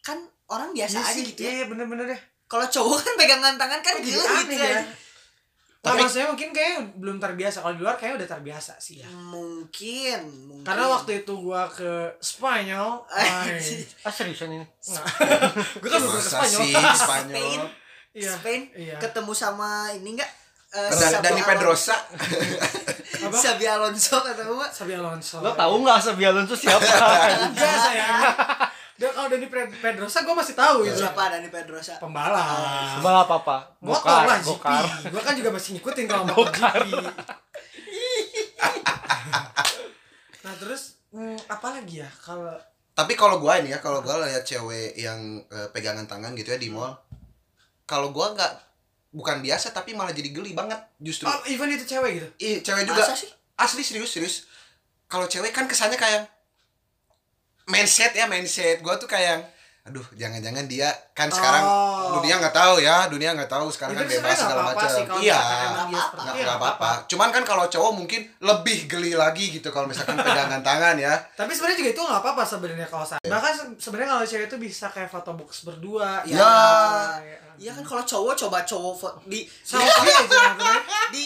kan 0.00 0.18
orang 0.46 0.70
biasa 0.70 0.96
iya 0.96 1.04
aja 1.04 1.14
sih, 1.14 1.24
gitu 1.24 1.40
ya 1.40 1.50
Iya, 1.52 1.64
bener-bener 1.66 2.06
deh. 2.06 2.20
kalau 2.44 2.66
cowok 2.66 2.98
kan 3.00 3.14
pegangan 3.16 3.54
tangan 3.56 3.80
kan 3.80 3.94
gila 3.98 4.24
gitu 4.44 4.54
ya. 4.56 4.82
Nah, 5.80 5.90
Tapi- 5.90 6.04
maksudnya 6.04 6.28
mungkin 6.28 6.50
kayak 6.50 6.72
belum 6.94 7.16
terbiasa. 7.16 7.56
Kalau 7.58 7.72
di 7.72 7.80
luar 7.80 7.96
kayak 7.96 8.14
udah 8.14 8.28
terbiasa 8.28 8.76
sih 8.76 9.00
ya. 9.00 9.08
mungkin 9.08 10.20
mungkin 10.44 10.60
Karena 10.62 10.84
waktu 10.86 11.10
itu 11.18 11.32
gua 11.34 11.64
ke 11.66 11.88
Spanyol, 12.18 13.00
Ah, 13.08 13.48
seriusan 14.06 14.52
ini? 14.52 14.66
gua 15.80 15.88
kan 15.88 16.00
ke 16.02 16.20
Spanyol. 16.20 16.60
sih 16.60 16.72
Spain 16.76 16.94
Spanyol? 16.94 17.64
Iya. 18.12 18.30
Spain 18.34 18.60
Iya. 18.74 18.96
ketemu 18.98 19.32
sama 19.32 19.88
ini 19.90 20.14
enggak 20.14 20.28
Eh, 20.70 20.86
Dan, 20.86 21.10
Xabi 21.10 21.24
Dani 21.24 21.42
Pedrosa. 21.42 21.96
Apa? 23.26 23.34
Xabi 23.34 23.66
Alonso 23.66 24.22
ketemu 24.22 24.54
gak? 24.56 24.70
Sabi 24.70 24.92
Alonso. 24.94 25.36
Lo 25.40 25.50
tahu 25.52 25.82
nggak 25.82 25.98
Xabi 25.98 26.22
Alonso 26.24 26.54
siapa? 26.54 26.86
Enggak 27.42 27.74
sayang. 27.80 28.22
Dan 29.00 29.10
kalau 29.10 29.32
Dani 29.32 29.48
Ped- 29.48 29.80
Pedrosa 29.80 30.20
gue 30.20 30.34
masih 30.34 30.52
tahu 30.52 30.84
itu. 30.84 30.92
siapa 30.94 31.32
Dani 31.32 31.48
Pedrosa 31.48 31.96
Pembalap. 31.96 33.00
Balap 33.00 33.28
apa? 33.32 33.56
Motor 33.80 34.28
lah 34.28 34.36
GP. 34.38 34.48
Gokar. 34.52 34.84
Gue 35.08 35.22
kan 35.24 35.32
juga 35.32 35.50
masih 35.50 35.70
ngikutin 35.74 36.04
kalau 36.04 36.24
motor 36.30 36.52
GP. 36.52 37.00
nah 40.40 40.54
terus 40.56 41.00
hmm, 41.10 41.36
apa 41.46 41.66
lagi 41.74 42.00
ya 42.00 42.10
kalau 42.18 42.52
Tapi 42.90 43.16
kalau 43.16 43.40
gua 43.40 43.56
ini 43.56 43.72
ya, 43.72 43.80
kalau 43.80 44.04
gua 44.04 44.20
lihat 44.20 44.44
cewek 44.44 44.92
yang 44.94 45.16
eh, 45.48 45.68
pegangan 45.72 46.04
tangan 46.04 46.36
gitu 46.36 46.52
ya 46.52 46.60
di 46.60 46.68
mall, 46.68 46.92
kalau 47.82 48.12
gua 48.12 48.36
nggak 48.36 48.52
bukan 49.10 49.40
biasa 49.40 49.72
tapi 49.72 49.96
malah 49.96 50.12
jadi 50.12 50.28
geli 50.28 50.52
banget 50.52 50.76
justru. 51.00 51.24
oh 51.24 51.40
even 51.48 51.72
itu 51.72 51.88
cewek 51.88 52.20
gitu. 52.20 52.28
Ih, 52.38 52.56
cewek 52.60 52.84
juga 52.84 53.00
masa 53.00 53.16
sih 53.16 53.32
asli 53.56 53.80
serius 53.80 54.12
serius. 54.12 54.36
Kalau 55.06 55.24
cewek 55.24 55.48
kan 55.48 55.64
kesannya 55.64 55.96
kayak 55.96 56.28
mindset 57.70 58.12
ya 58.12 58.26
mindset. 58.26 58.78
Gua 58.80 58.94
tuh 58.94 59.06
kayak 59.06 59.46
aduh 59.80 60.04
jangan-jangan 60.12 60.68
dia 60.68 60.92
kan 61.10 61.26
sekarang 61.26 61.64
Oh. 61.64 62.20
dunia 62.20 62.36
nggak 62.36 62.52
tahu 62.52 62.78
ya 62.78 63.08
dunia 63.08 63.32
nggak 63.32 63.48
tahu 63.48 63.72
sekarang 63.72 63.96
Itu 63.96 64.04
kan 64.04 64.08
bebas 64.12 64.36
segala 64.36 64.62
macam 64.68 64.88
iya 65.18 65.40
nggak 66.36 66.52
apa-apa 66.52 66.90
cuman 67.06 67.28
kan 67.30 67.42
kalau 67.42 67.64
cowok 67.64 67.92
mungkin 67.94 68.28
lebih 68.38 68.84
geli 68.86 69.16
lagi 69.16 69.48
gitu 69.50 69.68
kalau 69.68 69.88
misalkan 69.88 70.20
pegangan 70.20 70.60
tangan 70.60 70.94
ya 70.96 71.16
Tapi 71.32 71.48
sebenarnya 71.50 71.80
juga 71.80 71.90
itu 71.90 72.02
nggak 72.02 72.20
apa-apa 72.20 72.42
sebenarnya 72.44 72.86
kalau 72.86 73.02
saya. 73.02 73.24
Bahkan 73.24 73.52
se- 73.52 73.78
sebenarnya 73.80 74.10
kalau 74.12 74.24
cewek 74.26 74.46
itu 74.46 74.56
bisa 74.60 74.86
kayak 74.86 75.08
foto 75.08 75.32
box 75.32 75.64
berdua. 75.64 76.20
Ya. 76.22 76.36
Ya. 76.36 76.54
Iya 77.56 77.70
kan 77.72 77.82
kalau 77.82 78.02
cowok 78.02 78.34
coba 78.38 78.58
cowok 78.62 78.94
fo- 78.94 79.16
di 79.24 79.48
Sama 79.60 79.80
aja 79.80 80.20
di 81.08 81.24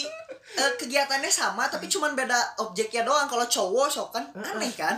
eh, 0.55 0.71
kegiatannya 0.75 1.27
sama 1.27 1.67
tapi 1.67 1.85
cuman 1.85 2.11
beda 2.13 2.35
objeknya 2.59 3.01
doang. 3.01 3.25
Kalau 3.25 3.45
cowok 3.45 3.87
sok 3.87 4.09
kan 4.11 4.23
aneh 4.33 4.71
kan? 4.71 4.95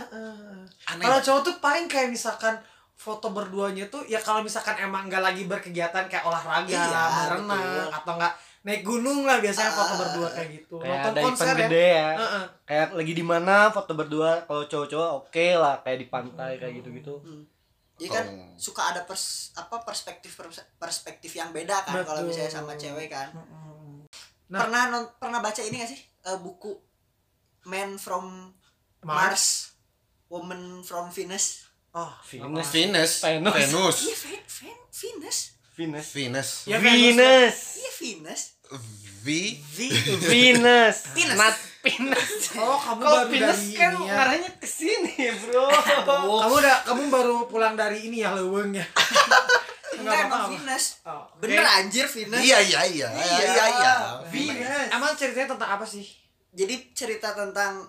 aneh 0.86 1.02
Kalau 1.02 1.18
cowok 1.18 1.40
tuh 1.42 1.54
paling 1.58 1.84
kayak 1.84 2.08
misalkan 2.08 2.54
foto 2.94 3.30
berduanya 3.30 3.86
tuh 3.86 4.02
ya 4.04 4.18
kalau 4.18 4.40
misalkan 4.40 4.74
emang 4.76 5.06
nggak 5.06 5.20
lagi 5.20 5.44
berkegiatan 5.44 6.04
kayak 6.06 6.24
olahraga, 6.24 6.66
Iya, 6.66 7.02
berenang 7.24 7.62
betul. 7.62 7.86
atau 7.92 8.12
enggak 8.12 8.34
naik 8.60 8.82
gunung 8.82 9.22
lah 9.22 9.38
biasanya 9.38 9.70
foto 9.70 9.94
Ah. 9.94 9.98
berdua 9.98 10.28
kayak 10.28 10.48
gitu. 10.52 10.76
kayak 10.76 10.98
Nonton 10.98 11.12
ada 11.12 11.20
konser 11.22 11.46
event 11.46 11.54
ya. 11.54 11.62
gede 11.64 11.86
ya 11.86 12.08
Heeh. 12.12 12.44
kayak 12.64 12.86
lagi 12.92 13.12
di 13.12 13.24
mana 13.24 13.56
foto 13.70 13.92
berdua 13.94 14.30
kalau 14.44 14.62
cowok-cowok 14.64 15.10
oke 15.16 15.46
lah 15.54 15.74
kayak 15.80 15.98
di 15.98 16.06
pantai 16.06 16.52
kayak 16.56 16.74
gitu-gitu 16.76 17.14
Jadi 17.98 18.08
kan 18.08 18.24
Kalau- 18.24 18.54
suka 18.56 18.82
ada 18.88 19.00
pers 19.02 19.24
apa 19.54 19.76
perspektif 19.80 20.30
perspektif 20.76 21.30
yang 21.32 21.50
beda 21.50 21.82
kan 21.82 21.98
kalau 22.00 22.22
misalnya 22.22 22.50
sama 22.52 22.74
cewek 22.74 23.06
kan. 23.08 23.30
Nah. 24.48 24.60
Pernah 24.60 24.82
non- 24.88 25.12
pernah 25.14 25.38
baca 25.38 25.60
ini 25.60 25.76
gak 25.76 25.90
sih 25.90 26.00
Eh, 26.20 26.38
buku 26.38 26.72
Man 27.64 27.96
from 27.96 28.48
Mars. 29.00 29.16
Mars, 29.30 29.44
Woman 30.26 30.62
from 30.80 31.08
Venus? 31.08 31.68
Oh, 31.90 32.08
Venus 32.22 32.68
Venus 32.68 33.12
Venus. 33.18 33.54
Venus 33.54 33.96
Iya, 33.98 34.16
Ven- 34.18 34.46
Ven- 34.46 34.84
Venus. 34.90 35.38
Venus 35.74 36.06
Venus 36.10 36.48
Ya, 36.64 36.76
Venus 36.76 37.56
Iya, 37.76 37.90
Venus. 37.94 38.42
V 39.18 39.28
V 39.66 39.78
Venus 40.22 40.96
Venus. 41.10 41.36
not 41.36 41.54
Venus 41.78 42.28
Oh, 42.54 42.76
kamu 42.76 43.00
Kok 43.00 43.12
baru 43.14 43.28
Venus 43.30 43.56
dari 43.58 43.72
kan 43.74 43.90
ini 43.90 44.02
ya. 44.02 44.12
ngarahnya 44.14 44.50
ke 44.54 44.66
sini 44.66 45.12
bro 45.38 45.68
Kamu 46.08 46.54
udah 46.54 46.76
kamu 46.82 47.02
baru 47.08 47.36
pulang 47.46 47.74
dari 47.74 48.04
ini 48.04 48.20
ya 48.20 48.32
leweng 48.32 48.74
ya. 48.74 48.84
Enggak, 50.00 50.26
emang. 50.28 50.48
Venus. 50.52 50.84
Oh, 51.04 51.24
Bener 51.42 51.64
anjir 51.64 52.06
Venus. 52.06 52.40
iya 52.40 52.58
iya 52.62 52.80
iya 52.86 53.08
iya 53.10 53.36
iya 53.42 53.64
iya 53.68 53.92
Venus. 54.30 54.88
Emang 54.94 55.12
ceritanya 55.18 55.54
tentang 55.56 55.70
apa 55.78 55.84
sih? 55.86 56.06
Jadi 56.54 56.94
cerita 56.94 57.34
tentang 57.34 57.84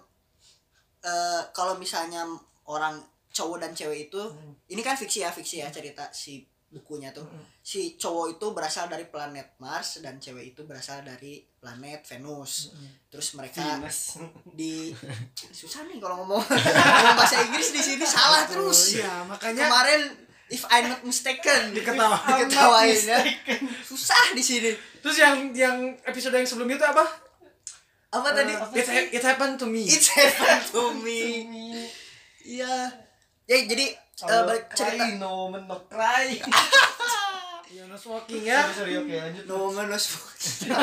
eh 1.00 1.42
kalau 1.56 1.80
misalnya 1.80 2.28
orang 2.68 3.00
cowok 3.32 3.58
dan 3.64 3.72
cewek 3.72 4.12
itu 4.12 4.22
ini 4.68 4.82
kan 4.84 5.00
fiksi 5.00 5.24
ya, 5.24 5.32
fiksi 5.32 5.64
ya 5.64 5.72
cerita 5.72 6.12
si 6.12 6.44
bukunya 6.70 7.10
tuh. 7.10 7.26
Si 7.66 7.98
cowok 7.98 8.38
itu 8.38 8.46
berasal 8.54 8.86
dari 8.86 9.10
planet 9.10 9.58
Mars 9.58 10.06
dan 10.06 10.22
cewek 10.22 10.54
itu 10.54 10.62
berasal 10.70 11.02
dari 11.02 11.42
planet 11.58 12.06
Venus. 12.06 12.74
Terus 13.10 13.34
mereka 13.34 13.62
Venus 13.82 14.22
di 14.54 14.94
susah 15.60 15.90
nih 15.90 15.98
kalau 15.98 16.22
ngomong 16.24 16.42
ngomong 16.46 17.16
bahasa 17.20 17.42
Inggris 17.42 17.74
di 17.74 17.82
sini 17.82 18.06
salah 18.06 18.46
terus. 18.46 19.02
Iya, 19.02 19.26
makanya 19.26 19.66
Kemarin 19.66 20.02
if 20.50 20.66
I'm 20.68 20.90
not 20.90 21.02
mistaken 21.02 21.72
Diketawa. 21.78 22.18
diketawain 22.20 23.00
ya. 23.00 23.20
Susah 23.82 24.34
di 24.34 24.42
sini. 24.42 24.74
terus 25.00 25.16
yang 25.16 25.54
yang 25.54 25.78
episode 26.04 26.34
yang 26.34 26.44
sebelumnya 26.44 26.76
itu 26.76 26.84
apa? 26.84 27.06
Apa 28.10 28.34
tadi? 28.34 28.52
It, 28.76 28.86
ha- 28.86 29.10
it 29.14 29.24
happened 29.24 29.56
to 29.56 29.66
me. 29.66 29.86
It's 29.86 30.10
happened 30.10 30.66
to 30.76 30.92
me. 30.98 31.22
Iya. 32.42 32.90
Ya 33.46 33.56
jadi 33.64 33.86
eh, 33.96 34.42
balik 34.44 34.70
cerita 34.74 35.06
no 35.16 35.48
men 35.48 35.66
no 35.66 35.78
cry 35.86 36.38
Ya, 37.70 37.86
no 37.86 37.94
smoking 37.94 38.42
ya. 38.44 38.66
sorry 38.70 38.98
oke 38.98 39.08
lanjut 39.08 39.46
No 39.46 39.70
woman, 39.70 39.88
no 39.88 39.96
smoking. 39.96 40.74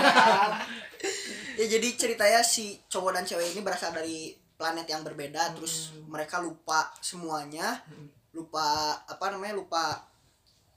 ya 1.54 1.64
jadi 1.66 1.88
ceritanya 1.94 2.40
si 2.40 2.78
cowok 2.86 3.10
dan 3.12 3.24
cewek 3.24 3.52
ini 3.52 3.60
berasal 3.60 3.90
dari 3.90 4.30
planet 4.54 4.86
yang 4.86 5.02
berbeda 5.02 5.52
terus 5.52 5.92
mereka 6.06 6.38
lupa 6.38 6.94
semuanya 6.98 7.82
lupa 8.36 8.66
apa 9.08 9.32
namanya 9.32 9.56
lupa 9.56 10.04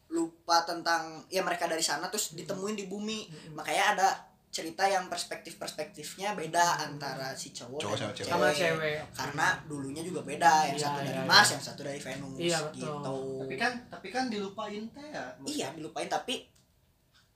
lupa 0.10 0.64
tentang 0.66 1.22
ya 1.28 1.44
mereka 1.44 1.68
dari 1.68 1.84
sana 1.84 2.08
terus 2.08 2.32
ditemuin 2.34 2.74
di 2.74 2.86
bumi. 2.88 3.28
Makanya 3.54 3.86
ada 3.94 4.10
cerita 4.50 4.82
yang 4.82 5.06
perspektif 5.06 5.62
perspektifnya 5.62 6.34
beda 6.34 6.82
antara 6.82 7.38
si 7.38 7.54
cowok, 7.54 7.78
Cowok 7.86 7.96
dan 8.02 8.10
sama 8.10 8.10
cewek. 8.18 8.26
Sama 8.34 8.48
cewek. 8.50 8.98
karena 9.14 9.48
dulunya 9.70 10.02
juga 10.02 10.26
beda 10.26 10.74
yang 10.74 10.78
Iya, 10.80 10.86
satu 10.90 11.00
dari 11.06 11.14
iya, 11.14 11.30
Mars 11.30 11.46
iya. 11.46 11.54
yang 11.54 11.64
satu 11.70 11.82
dari 11.86 12.00
Venus 12.02 12.34
Iya, 12.42 12.58
betul. 12.66 12.82
gitu 12.82 13.14
tapi 13.46 13.56
kan 13.62 13.72
tapi 13.94 14.08
kan 14.10 14.24
dilupain 14.34 14.84
teh 14.90 15.06
ya 15.14 15.26
iya 15.46 15.68
dilupain 15.78 16.10
tapi 16.10 16.50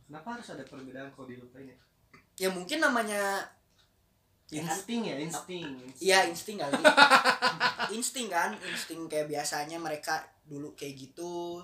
kenapa 0.10 0.42
harus 0.42 0.48
ada 0.58 0.65
perbedaan 0.65 1.13
kalau 1.13 1.30
dilupain 1.30 1.70
ya? 1.70 1.77
Ya 2.34 2.50
mungkin 2.50 2.82
namanya 2.82 3.22
ya 3.22 3.62
insting 4.55 5.01
ya 5.01 5.15
insting 5.17 5.65
Iya 5.98 6.19
insting 6.27 6.57
kali 6.57 6.74
Insting 7.98 8.27
kan 8.27 8.53
Insting 8.60 9.07
kayak 9.07 9.27
biasanya 9.27 9.77
mereka 9.77 10.22
dulu 10.43 10.74
kayak 10.74 10.93
gitu 10.95 11.63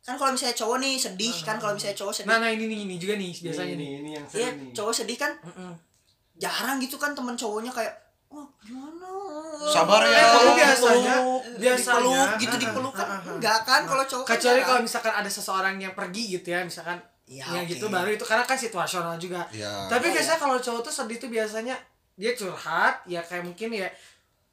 Kan 0.00 0.14
kalau 0.14 0.30
misalnya 0.30 0.54
cowok 0.54 0.76
nih 0.78 0.94
sedih 0.96 1.34
kan 1.40 1.56
Kalau 1.56 1.72
misalnya 1.72 1.96
cowok 1.96 2.14
sedih 2.14 2.28
Nah, 2.28 2.38
nah 2.38 2.50
ini 2.50 2.64
nih 2.64 2.78
ini 2.84 2.96
juga 2.96 3.14
nih 3.14 3.32
biasanya 3.32 3.72
ini, 3.72 3.80
nih. 3.80 3.90
ini 3.96 4.10
yang 4.14 4.26
Iya 4.26 4.48
sering 4.48 4.56
nih 4.60 4.70
cowok 4.72 4.94
sedih 4.94 5.16
kan 5.16 5.32
Mm-mm. 5.42 5.72
Jarang 6.36 6.76
gitu 6.78 6.96
kan 6.96 7.10
teman 7.12 7.34
cowoknya 7.34 7.72
kayak 7.72 7.94
Oh 8.26 8.42
gimana 8.58 9.06
Sabar 9.70 10.02
ya. 10.02 10.10
Eh, 10.10 10.26
kalau 10.26 10.42
Dipeluk, 10.42 10.56
biasanya 10.58 11.14
dipeluk, 11.14 11.42
biasanya 11.56 12.02
dipeluk 12.02 12.30
gitu 12.36 12.50
ah, 12.50 12.60
dipeluk 12.60 12.94
kan 12.94 13.06
ah, 13.06 13.14
ah, 13.14 13.20
ah. 13.22 13.34
Enggak 13.38 13.58
kan 13.62 13.80
kalau 13.86 14.04
cowok 14.04 14.24
kan 14.26 14.32
Kecuali 14.34 14.60
kalau 14.60 14.80
misalkan 14.82 15.14
ada 15.14 15.30
seseorang 15.30 15.74
yang 15.78 15.94
pergi 15.94 16.22
gitu 16.34 16.48
ya, 16.50 16.60
misalkan 16.60 16.98
Iya, 17.26 17.42
ya 17.42 17.58
oke. 17.58 17.70
gitu 17.70 17.86
baru 17.86 18.10
itu 18.12 18.22
karena 18.22 18.42
kan 18.42 18.54
situasional 18.54 19.14
juga. 19.16 19.42
Iya. 19.50 19.86
Tapi 19.86 20.06
Iya, 20.06 20.14
biasanya 20.14 20.38
kalau 20.38 20.58
cowok 20.58 20.80
tuh 20.80 20.94
sedih 20.94 21.18
tuh 21.18 21.26
biasanya 21.26 21.74
dia 22.16 22.32
curhat 22.32 23.04
ya 23.04 23.20
kayak 23.20 23.44
mungkin 23.44 23.76
ya 23.76 23.88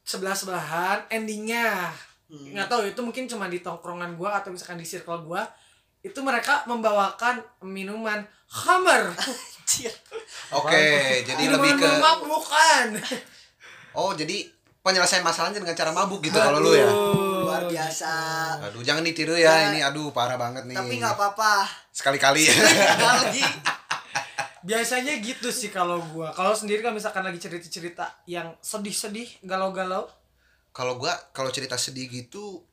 sebelah 0.03 0.35
sebelahan 0.35 0.99
endingnya 1.07 1.89
Hmm. 2.33 2.49
nggak 2.49 2.65
tahu 2.65 2.81
itu 2.89 2.97
mungkin 3.03 3.29
cuma 3.29 3.45
di 3.45 3.61
tongkrongan 3.61 4.17
gua 4.17 4.41
atau 4.41 4.49
misalkan 4.49 4.79
di 4.81 4.87
circle 4.87 5.21
gua 5.21 5.45
itu 6.01 6.17
mereka 6.25 6.65
membawakan 6.65 7.39
minuman 7.61 8.25
Hammer. 8.53 9.13
Oke, 10.53 10.85
jadi 11.25 11.41
minuman 11.45 11.61
lebih 11.61 11.71
ke 11.77 11.89
bukan 12.25 12.87
Oh, 13.93 14.11
jadi 14.17 14.45
penyelesaian 14.81 15.21
masalahnya 15.21 15.61
dengan 15.61 15.77
cara 15.77 15.93
mabuk 15.93 16.25
gitu 16.25 16.35
kalau 16.37 16.59
lu 16.59 16.73
ya. 16.73 16.89
Luar 16.89 17.63
biasa 17.69 18.11
Aduh, 18.69 18.81
jangan 18.81 19.05
ditiru 19.05 19.37
ya 19.37 19.69
ini. 19.71 19.85
Aduh, 19.85 20.09
parah 20.09 20.35
banget 20.37 20.65
nih. 20.65 20.75
Tapi 20.75 20.93
nggak 20.99 21.13
apa-apa 21.13 21.65
Sekali-kali 21.93 22.49
ya. 22.49 22.55
Biasanya 24.63 25.19
gitu 25.19 25.51
sih 25.51 25.67
kalau 25.67 25.99
gua 26.15 26.31
kalau 26.31 26.55
sendiri 26.55 26.79
kalau 26.79 26.95
misalkan 26.95 27.23
lagi 27.23 27.35
cerita-cerita 27.37 28.23
yang 28.25 28.55
sedih-sedih 28.63 29.43
galau-galau 29.43 30.07
kalau 30.71 30.95
gua 30.95 31.11
kalau 31.35 31.51
cerita 31.51 31.75
sedih 31.75 32.07
gitu 32.07 32.63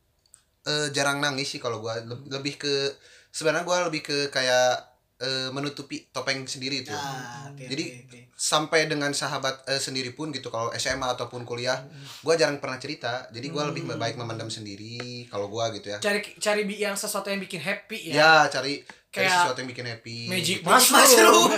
eh, 0.64 0.88
jarang 0.94 1.18
nangis 1.18 1.50
sih 1.50 1.60
kalau 1.60 1.82
gua 1.82 1.98
Leb- 2.00 2.30
lebih 2.30 2.54
ke 2.56 2.94
sebenarnya 3.34 3.66
gua 3.66 3.90
lebih 3.90 4.06
ke 4.06 4.16
kayak 4.30 4.86
eh, 5.20 5.50
menutupi 5.52 6.08
topeng 6.14 6.46
sendiri 6.48 6.80
tuh. 6.86 6.96
Nah, 6.96 7.52
oke, 7.52 7.64
Jadi 7.68 7.84
oke, 7.84 8.00
oke. 8.08 8.20
sampai 8.38 8.88
dengan 8.88 9.12
sahabat 9.12 9.68
eh, 9.68 9.76
sendiri 9.76 10.16
pun 10.16 10.32
gitu 10.32 10.48
kalau 10.48 10.72
SMA 10.72 11.12
ataupun 11.12 11.44
kuliah, 11.44 11.84
gua 12.24 12.38
jarang 12.40 12.56
pernah 12.56 12.80
cerita. 12.80 13.28
Jadi 13.28 13.52
gua 13.52 13.68
lebih 13.68 13.84
baik 13.84 14.16
memendam 14.16 14.48
sendiri 14.48 15.28
kalau 15.28 15.50
gua 15.52 15.68
gitu 15.74 15.92
ya. 15.92 15.98
cari 16.00 16.22
cari 16.40 16.62
yang 16.72 16.96
sesuatu 16.96 17.28
yang 17.28 17.42
bikin 17.42 17.60
happy 17.60 18.14
ya, 18.14 18.14
Ya, 18.16 18.32
cari 18.48 18.80
Kayak 19.10 19.42
sesuatu 19.42 19.58
yang 19.58 19.70
bikin 19.74 19.86
happy. 19.90 20.18
magic 20.30 20.58
Mushroom. 20.62 21.02
mushroom. 21.02 21.50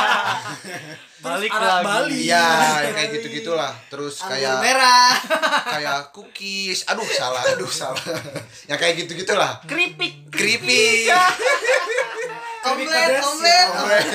Terus 1.20 1.26
Balik 1.26 1.50
arak 1.52 1.68
lagi. 1.68 1.86
Bali 1.90 2.18
Iya, 2.22 2.46
yang 2.86 2.94
kayak 2.94 3.10
gitu-gitulah. 3.18 3.72
Terus 3.90 4.14
Anggur 4.22 4.30
kayak 4.38 4.54
merah 4.62 5.12
kayak 5.74 5.98
cookies. 6.14 6.86
Aduh, 6.86 7.04
salah, 7.04 7.42
aduh 7.50 7.66
salah. 7.66 7.98
yang 8.70 8.78
kayak 8.78 8.94
gitu-gitulah. 9.04 9.58
keripik 9.66 10.30
Keripik. 10.30 11.10
Omelet 12.60 13.18
ya. 13.18 13.22
Omelet 13.26 14.06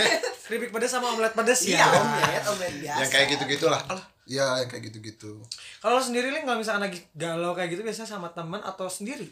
keripik 0.45 0.69
pedas 0.69 0.93
sama 0.93 1.09
omelet 1.09 1.33
pedas 1.33 1.65
Iya 1.65 1.81
ya 1.81 1.85
omelet 1.89 2.43
Omelet 2.53 2.73
biasa 2.77 2.99
yang 3.01 3.09
kayak 3.09 3.27
gitu-gitulah. 3.33 3.81
Alah, 3.89 4.05
ya 4.29 4.45
yang 4.61 4.69
kayak 4.69 4.83
gitu-gitu. 4.87 5.41
kalau 5.81 5.97
lo 5.97 6.03
sendiri 6.05 6.29
Lin, 6.29 6.45
kalau 6.45 6.61
misalkan 6.61 6.85
lagi 6.85 7.01
galau 7.17 7.57
kayak 7.57 7.73
gitu 7.73 7.81
biasanya 7.81 8.09
sama 8.13 8.29
teman 8.29 8.61
atau 8.61 8.85
sendiri 8.85 9.25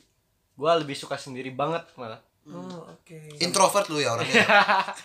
gua 0.54 0.74
lebih 0.78 0.98
suka 0.98 1.14
sendiri 1.14 1.54
banget 1.54 1.86
malah 1.98 2.18
oh 2.46 2.60
oke 2.86 3.16
Introvert 3.38 3.88
lu 3.88 3.98
ya 3.98 4.12
orangnya. 4.12 4.44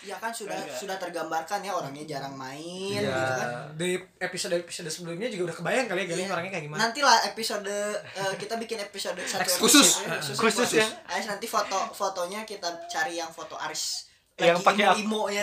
Ya 0.00 0.18
kan 0.18 0.30
sudah 0.30 0.58
sudah 0.68 0.96
tergambarkan 0.96 1.60
ya 1.60 1.70
orangnya 1.70 2.02
jarang 2.04 2.34
main 2.34 2.98
Iya. 2.98 3.06
gitu 3.06 3.32
kan. 3.32 3.48
dari 3.72 3.94
episode 4.18 4.54
episode 4.56 4.88
sebelumnya 4.88 5.28
juga 5.28 5.48
udah 5.48 5.56
kebayang 5.56 5.86
kali 5.86 6.00
ya 6.00 6.06
Galih 6.08 6.18
Iya. 6.20 6.32
orangnya 6.32 6.52
kayak 6.52 6.64
gimana 6.66 6.80
Nantilah 6.82 7.16
episode 7.24 7.74
eh, 8.10 8.34
kita 8.34 8.54
bikin 8.56 8.78
episode 8.80 9.22
satu 9.22 9.50
Khusus. 9.56 10.02
episode 10.02 10.34
Khusus 10.36 10.70
ya. 10.74 10.86
Aris 11.08 11.26
nanti 11.26 11.46
foto 11.46 11.78
fotonya 11.90 12.42
kita 12.42 12.66
cari 12.86 13.14
yang 13.14 13.30
foto 13.30 13.54
Aris 13.56 14.10
Yang 14.34 14.58
pakai 14.60 14.84
ap- 14.84 14.98
imo 14.98 15.26
nya 15.28 15.42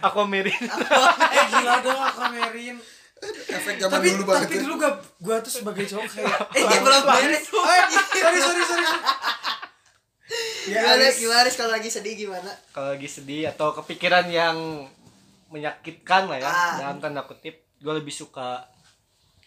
aku 0.00 0.24
mirin 0.24 0.60
eh 0.60 1.44
gila 1.50 1.80
dong 1.80 2.04
kamerin 2.10 2.76
Efek 3.46 3.76
zaman 3.76 3.92
tapi 3.94 4.16
dulu 4.16 4.24
banget. 4.26 4.44
tapi 4.44 4.54
ya. 4.54 4.60
dulu 4.64 4.74
gua 4.78 4.90
gua 5.20 5.36
tuh 5.38 5.52
sebagai 5.54 5.84
cowok 5.84 6.08
kayak 6.10 6.36
Eh 6.56 6.64
dia 6.64 6.80
belum 6.80 7.02
beres. 7.02 7.44
oh, 7.52 7.64
sorry 8.10 8.40
sorry 8.40 8.62
sorry 8.64 8.84
gimana 10.62 11.04
gimana 11.10 11.40
Riz, 11.42 11.54
kalau 11.54 11.70
lagi 11.70 11.88
sedih 11.88 12.14
gimana 12.18 12.50
kalau 12.70 12.92
lagi 12.92 13.06
sedih 13.06 13.48
atau 13.48 13.72
kepikiran 13.74 14.26
yang 14.26 14.56
menyakitkan 15.48 16.26
lah 16.26 16.38
ya 16.38 16.46
Ah. 16.46 16.74
dalam 16.78 16.98
tanda 16.98 17.22
kutip 17.22 17.54
gue 17.76 17.94
lebih 17.94 18.12
suka 18.12 18.64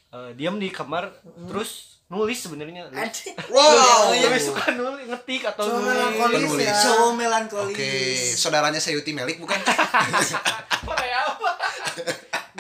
eh, 0.10 0.32
diam 0.34 0.56
di 0.56 0.68
kamar 0.68 1.10
terus 1.46 2.02
nulis 2.06 2.38
sebenarnya 2.38 2.86
nulis. 2.86 3.00
Aduh. 3.02 3.34
Wow. 3.50 4.12
lebih 4.12 4.42
suka 4.44 4.70
nulis 4.72 5.06
ngetik 5.08 5.42
atau 5.48 5.66
Cowok 5.66 5.80
nulis 5.80 5.98
melankolis 5.98 6.52
ya. 6.60 6.76
cowok 6.78 7.12
melankolis 7.16 7.74
Oke, 7.74 7.92
saudaranya 8.36 8.78
Sayuti 8.78 9.12
Melik 9.12 9.38
bukan? 9.38 9.58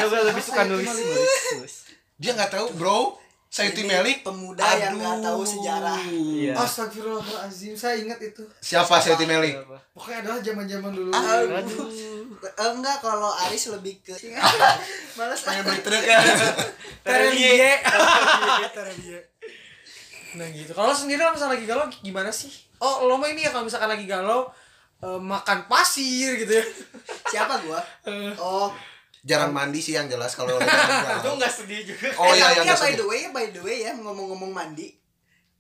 gue 0.03 0.19
lebih 0.24 0.43
suka 0.43 0.62
nulis 0.67 0.89
nulis 0.89 1.33
nulis 1.53 1.75
Dia 2.15 2.31
nggak 2.33 2.51
tahu, 2.51 2.67
bro. 2.77 3.17
Ini 3.53 3.86
Melik 3.86 4.25
pemuda 4.25 4.65
yang 4.74 4.98
nggak 4.98 5.22
tahu 5.22 5.45
sejarah. 5.45 6.01
iya 6.10 6.57
Astagfirullahaladzim, 6.57 7.77
saya 7.77 8.01
ingat 8.01 8.17
itu. 8.17 8.41
Siapa 8.57 8.98
Sayuti 8.98 9.29
Melik? 9.29 9.53
Pokoknya 9.93 10.25
adalah 10.25 10.39
zaman-zaman 10.41 10.89
dulu. 10.89 11.12
Aduh. 11.13 11.62
Aduh. 11.62 11.88
Enggak 12.43 12.98
kalau 13.00 13.29
Aris 13.45 13.69
lebih 13.69 14.01
ke 14.01 14.17
Males 15.17 15.38
Pengen 15.39 15.63
beli 15.63 15.79
truk 15.79 16.01
ya. 16.01 16.17
Terelie. 17.00 17.77
Terelie. 18.74 19.22
Nah 20.33 20.48
gitu. 20.50 20.74
Kalau 20.74 20.89
sendiri 20.89 21.22
kalau 21.22 21.38
misalnya 21.38 21.53
lagi 21.53 21.65
galau 21.69 21.86
gimana 22.01 22.33
sih? 22.33 22.50
Oh, 22.81 23.05
lo 23.05 23.15
mah 23.15 23.29
ini 23.29 23.45
ya 23.45 23.53
kalau 23.53 23.63
misalkan 23.63 23.86
lagi 23.88 24.10
galau 24.10 24.50
eh, 25.00 25.19
makan 25.22 25.69
pasir 25.69 26.41
gitu 26.41 26.57
ya. 26.57 26.65
Siapa 27.29 27.62
gua? 27.62 27.77
Eh, 28.10 28.33
Oh, 28.36 28.74
Jarang 29.24 29.51
mandi 29.51 29.80
sih 29.80 29.96
yang 29.96 30.06
jelas 30.06 30.36
kalau 30.36 30.60
lagi 30.60 30.68
galau. 31.08 31.39
nggak 31.39 31.48
sedih 31.50 31.80
juga 31.88 32.12
Oh 32.20 32.27
eh, 32.27 32.38
iya 32.38 32.48
iya 32.53 32.62
ya 32.68 32.75
by 32.75 32.92
sedih. 32.92 32.98
the 33.00 33.08
way, 33.08 33.22
by 33.32 33.46
the 33.50 33.62
way 33.62 33.77
ya 33.82 33.96
ngomong-ngomong 33.96 34.51
mandi. 34.51 34.92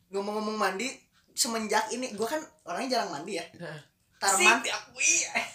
Ngomong-ngomong 0.09 0.53
mandi 0.53 0.91
semenjak 1.31 1.87
ini 1.89 2.11
gua 2.13 2.27
kan 2.27 2.41
orangnya 2.63 2.99
jarang 2.99 3.11
mandi 3.11 3.39
ya. 3.39 3.45
Tarman 4.19 4.63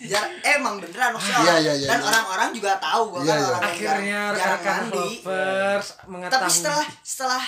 jar 0.04 0.24
eh, 0.44 0.56
emang 0.56 0.76
beneran 0.76 1.12
maksudnya 1.12 1.40
Iya, 1.40 1.54
iya, 1.58 1.72
iya, 1.74 1.86
dan 1.88 1.98
iya. 1.98 2.06
orang-orang 2.06 2.48
juga 2.52 2.76
tahu 2.76 3.02
gua 3.10 3.20
Iya, 3.20 3.28
kan 3.28 3.36
iya. 3.36 3.46
orang 3.46 3.60
yang 3.62 3.72
akhirnya 3.72 4.20
jarang, 4.28 4.36
jarang 4.36 4.60
mandi. 4.84 5.08
lovers 5.24 5.88
mengetahui. 6.04 6.34
Tapi 6.36 6.48
setelah 6.52 6.86
setelah 7.00 7.44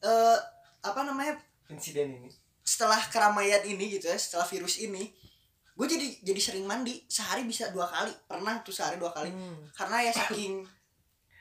eh, 0.00 0.38
apa 0.82 1.00
namanya 1.02 1.32
insiden 1.68 2.08
ini 2.12 2.30
setelah 2.60 2.96
keramaian 3.06 3.60
ini 3.62 3.84
gitu 3.92 4.06
ya 4.06 4.16
setelah 4.16 4.44
virus 4.44 4.78
ini 4.78 5.12
gue 5.74 5.86
jadi 5.88 6.06
jadi 6.22 6.40
sering 6.40 6.64
mandi 6.64 7.02
sehari 7.04 7.42
bisa 7.42 7.68
dua 7.68 7.84
kali 7.84 8.14
pernah 8.24 8.58
tuh 8.60 8.70
sehari 8.70 8.94
dua 8.94 9.10
kali 9.10 9.28
Hmm. 9.28 9.58
karena 9.70 9.96
ya 10.00 10.12
saking 10.12 10.62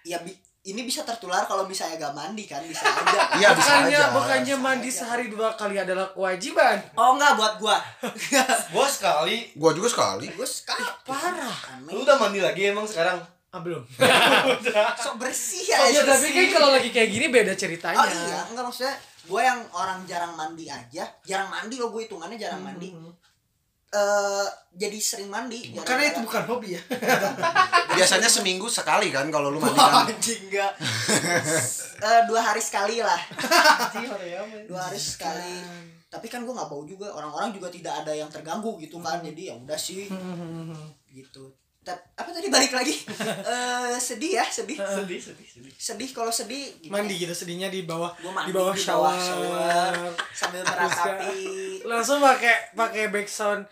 ya 0.02 0.18
bi- 0.20 0.36
ini 0.64 0.82
bisa 0.82 1.02
tertular 1.02 1.44
kalau 1.44 1.64
misalnya 1.64 2.00
gak 2.02 2.12
mandi 2.14 2.44
kan 2.44 2.60
bisa 2.62 2.82
aja 2.82 3.20
Iya 3.38 3.52
bisa 3.52 3.68
bukannya 3.78 3.94
aja. 3.96 4.10
bukannya 4.10 4.56
Bisa 4.56 4.64
mandi 4.64 4.88
aja. 4.88 4.98
sehari 4.98 5.26
dua 5.28 5.50
kali 5.54 5.76
adalah 5.78 6.08
kewajiban. 6.10 6.78
oh 6.94 7.14
enggak 7.14 7.36
buat 7.36 7.54
gua 7.58 7.78
bos 8.74 8.90
sekali 8.92 9.52
Gua 9.54 9.72
juga 9.72 9.88
sekali. 9.88 10.26
gue 10.28 10.48
sekali 10.48 10.82
Parah. 11.04 11.54
aneh 11.74 11.92
lu 11.92 12.02
udah 12.02 12.18
mandi 12.18 12.40
lagi 12.40 12.62
emang 12.66 12.86
sekarang 12.86 13.20
Ah, 13.50 13.62
belum. 13.62 13.86
sok 14.98 15.16
bersih 15.20 15.62
ya 15.64 15.78
Oh, 15.78 15.88
iya, 15.88 16.02
tapi 16.04 16.26
kan 16.28 16.46
kalau 16.52 16.74
lagi 16.74 16.90
kayak 16.90 17.06
gini 17.08 17.30
beda 17.30 17.54
ceritanya. 17.54 17.96
oh 17.96 18.08
iya 18.08 18.42
enggak 18.48 18.66
maksudnya 18.66 18.96
gue 19.24 19.42
yang 19.42 19.62
orang 19.70 20.02
jarang 20.04 20.34
mandi 20.34 20.66
aja 20.66 21.06
jarang 21.22 21.48
mandi 21.48 21.78
loh 21.78 21.88
gue 21.90 22.02
hitungannya 22.04 22.34
jarang 22.36 22.60
mandi 22.60 22.90
eh 23.94 24.48
jadi 24.74 24.98
sering 24.98 25.30
mandi. 25.30 25.70
Hmm. 25.70 25.86
Karena 25.86 26.10
itu 26.10 26.20
bukan 26.26 26.44
hobi 26.50 26.74
ya. 26.74 26.82
Biasanya 27.98 28.26
seminggu 28.26 28.66
sekali 28.66 29.14
kan 29.14 29.30
kalau 29.30 29.54
lu 29.54 29.62
mandi 29.62 29.78
kan. 29.78 30.10
anjing 30.10 30.50
enggak. 30.50 30.74
Eh, 32.02 32.22
dua 32.26 32.42
hari 32.42 32.58
sekali 32.58 32.98
lah. 33.06 33.22
Dua 34.66 34.82
hari 34.90 34.98
sekali. 34.98 35.62
tapi 36.14 36.30
kan 36.30 36.46
gue 36.46 36.54
nggak 36.54 36.70
bau 36.70 36.86
juga. 36.86 37.10
Orang-orang 37.14 37.54
juga 37.54 37.70
tidak 37.70 38.06
ada 38.06 38.14
yang 38.14 38.30
terganggu 38.30 38.78
gitu 38.82 38.98
kan. 38.98 39.22
Jadi 39.22 39.50
ya 39.50 39.54
udah 39.58 39.78
sih. 39.78 40.10
Gitu. 41.14 41.46
Ta- 41.86 42.00
apa 42.18 42.34
tadi? 42.34 42.50
Balik 42.50 42.74
lagi. 42.74 42.98
Eh 43.54 43.98
sedih 44.02 44.42
ya 44.42 44.46
sedih. 44.50 44.82
Sedih 44.82 45.22
sedih 45.22 45.46
sedih. 45.46 45.74
Sedih 45.78 46.10
kalau 46.10 46.34
sedih 46.34 46.74
gimana 46.82 47.06
Mandi 47.06 47.22
gitu 47.22 47.34
sedihnya 47.38 47.70
di 47.70 47.86
bawah 47.86 48.10
mandi 48.26 48.50
di 48.50 48.54
bawah 48.58 48.74
di 48.74 48.82
bawah 48.82 49.14
shower. 49.14 49.14
shower. 49.22 49.94
sambil 50.34 50.66
meratapi. 50.66 51.38
Langsung 51.86 52.18
pakai 52.18 52.74
pakai 52.74 53.14
backsound 53.14 53.70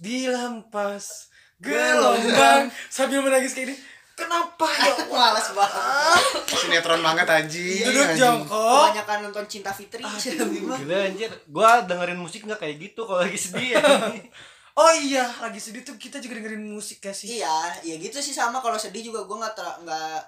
dilampas 0.00 1.28
gelombang 1.60 2.72
sambil 2.96 3.20
menangis 3.20 3.52
kayak 3.52 3.68
ini. 3.70 3.76
Kenapa 4.16 4.68
ya? 4.68 5.00
Malas 5.08 5.48
banget 5.56 6.44
Sinetron 6.52 7.00
banget 7.00 7.24
anjing. 7.24 7.88
Duduk 7.88 8.04
anjing. 8.04 8.20
jongkok. 8.20 8.92
kebanyakan 8.92 9.18
nonton 9.24 9.46
cinta 9.48 9.72
fitri 9.72 10.04
gila 10.04 10.96
anjir 11.08 11.30
gua 11.48 11.80
dengerin 11.88 12.20
musik 12.20 12.44
nggak 12.44 12.60
kayak 12.60 12.76
gitu 12.80 13.08
kalau 13.08 13.24
lagi 13.24 13.38
sedih 13.40 13.80
ya 13.80 13.84
Oh 14.80 14.92
iya, 14.96 15.26
lagi 15.42 15.60
sedih 15.60 15.82
tuh 15.84 15.98
kita 16.00 16.22
juga 16.22 16.40
dengerin 16.40 16.62
musik 16.62 17.04
ya 17.04 17.12
sih. 17.12 17.36
iya 17.36 17.74
ya 17.84 18.00
gitu 18.00 18.16
sih 18.22 18.32
sama 18.32 18.64
kalau 18.64 18.80
sedih 18.80 19.12
juga 19.12 19.24
gue 19.28 19.36
nggak 19.36 19.84
nggak 19.84 20.20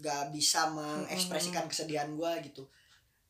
nggak 0.00 0.22
bisa 0.30 0.70
mengekspresikan 0.70 1.64
kesedihan 1.66 2.08
gue 2.14 2.32
gitu 2.50 2.66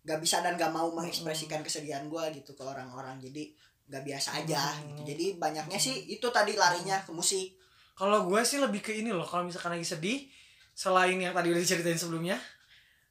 nggak 0.05 0.19
bisa 0.21 0.41
dan 0.41 0.57
nggak 0.57 0.73
mau 0.73 0.89
mengekspresikan 0.97 1.61
kesedihan 1.61 2.09
gue 2.09 2.25
gitu 2.41 2.57
ke 2.57 2.63
orang-orang 2.65 3.21
jadi 3.21 3.53
nggak 3.91 4.01
biasa 4.01 4.29
aja 4.39 4.71
gitu 4.81 5.03
jadi 5.05 5.37
banyaknya 5.37 5.77
sih 5.77 6.09
itu 6.09 6.25
tadi 6.31 6.55
larinya 6.55 6.99
ke 6.99 7.11
musik 7.11 7.59
Kalau 7.93 8.25
gue 8.25 8.41
sih 8.41 8.57
lebih 8.57 8.81
ke 8.81 8.95
ini 8.95 9.11
loh, 9.11 9.23
kalau 9.23 9.45
misalkan 9.45 9.71
lagi 9.71 9.85
sedih, 9.85 10.27
selain 10.73 11.15
yang 11.15 11.31
tadi 11.31 11.47
udah 11.49 11.59
diceritain 11.59 11.95
sebelumnya, 11.95 12.35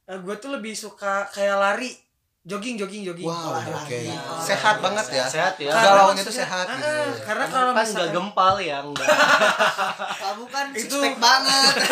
eh, 0.03 0.17
gue 0.17 0.33
tuh 0.35 0.49
lebih 0.49 0.73
suka 0.73 1.29
kayak 1.29 1.55
lari, 1.55 1.93
jogging, 2.41 2.73
jogging, 2.73 3.05
jogging. 3.05 3.23
Wow, 3.23 3.53
Olahraga. 3.53 3.85
oke. 3.85 3.99
Sehat 4.41 4.81
banget 4.81 5.05
ya. 5.13 5.23
sehat 5.29 5.53
ya 5.59 5.69
Karena 5.69 5.85
tuh 5.85 6.09
maksudnya- 6.09 6.33
sehat 6.41 6.65
Ah, 6.65 6.73
gitu. 6.73 6.89
ah, 6.89 7.05
Karena 7.21 7.45
Kamu 7.45 7.53
kalau 7.53 7.71
kan 7.71 7.85
nggak 7.85 8.09
gempal 8.09 8.53
ya 8.57 8.77
enggak 8.81 9.05
kamu 10.25 10.43
kan 10.49 10.65
Itu- 10.73 11.15
banget 11.21 11.73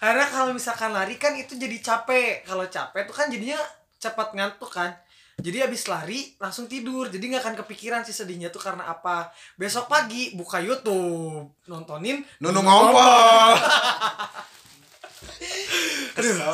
Karena 0.00 0.24
kalau 0.24 0.50
misalkan 0.52 0.88
lari 0.88 1.14
kan 1.16 1.32
itu 1.32 1.54
jadi 1.54 1.76
capek. 1.78 2.42
Kalau 2.44 2.64
capek 2.64 3.00
tuh 3.04 3.12
kan 3.12 3.26
jadinya 3.28 3.56
cepat 3.98 4.32
ngantuk 4.32 4.70
kan. 4.70 4.90
Jadi 5.36 5.58
habis 5.58 5.84
lari 5.84 6.34
langsung 6.36 6.64
tidur. 6.64 7.06
Jadi 7.06 7.24
nggak 7.26 7.42
akan 7.42 7.56
kepikiran 7.60 8.02
sih 8.02 8.12
sedihnya 8.12 8.48
tuh 8.48 8.58
karena 8.58 8.86
apa. 8.86 9.28
Besok 9.54 9.86
pagi 9.86 10.32
buka 10.32 10.58
YouTube, 10.58 11.50
nontonin 11.64 12.22
Nunung 12.38 12.62
ngompol. 12.62 13.52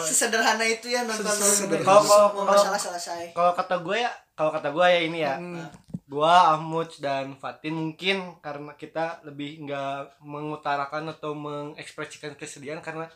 sesederhana 0.03 0.65
itu 0.65 0.89
ya 0.89 1.05
nonton. 1.05 1.29
Kalau- 1.79 2.03
kalau- 2.33 2.49
masalah 2.49 2.81
selesai 2.81 3.31
kalau 3.31 3.53
kata 3.53 3.77
gue 3.79 3.97
ya 3.99 4.11
kalau 4.33 4.51
kata 4.51 4.69
gue 4.73 4.87
ya 4.87 5.01
ini 5.01 5.19
ya 5.21 5.35
Hmm. 5.37 5.69
gua 6.07 6.57
Ahmud 6.57 6.91
dan 6.99 7.37
Fatin 7.37 7.77
mungkin 7.77 8.41
karena 8.41 8.73
kita 8.75 9.21
lebih 9.23 9.63
nggak 9.63 10.19
mengutarakan 10.21 11.13
atau 11.13 11.37
mengekspresikan 11.37 12.35
kesedihan 12.35 12.81
karena 12.81 13.07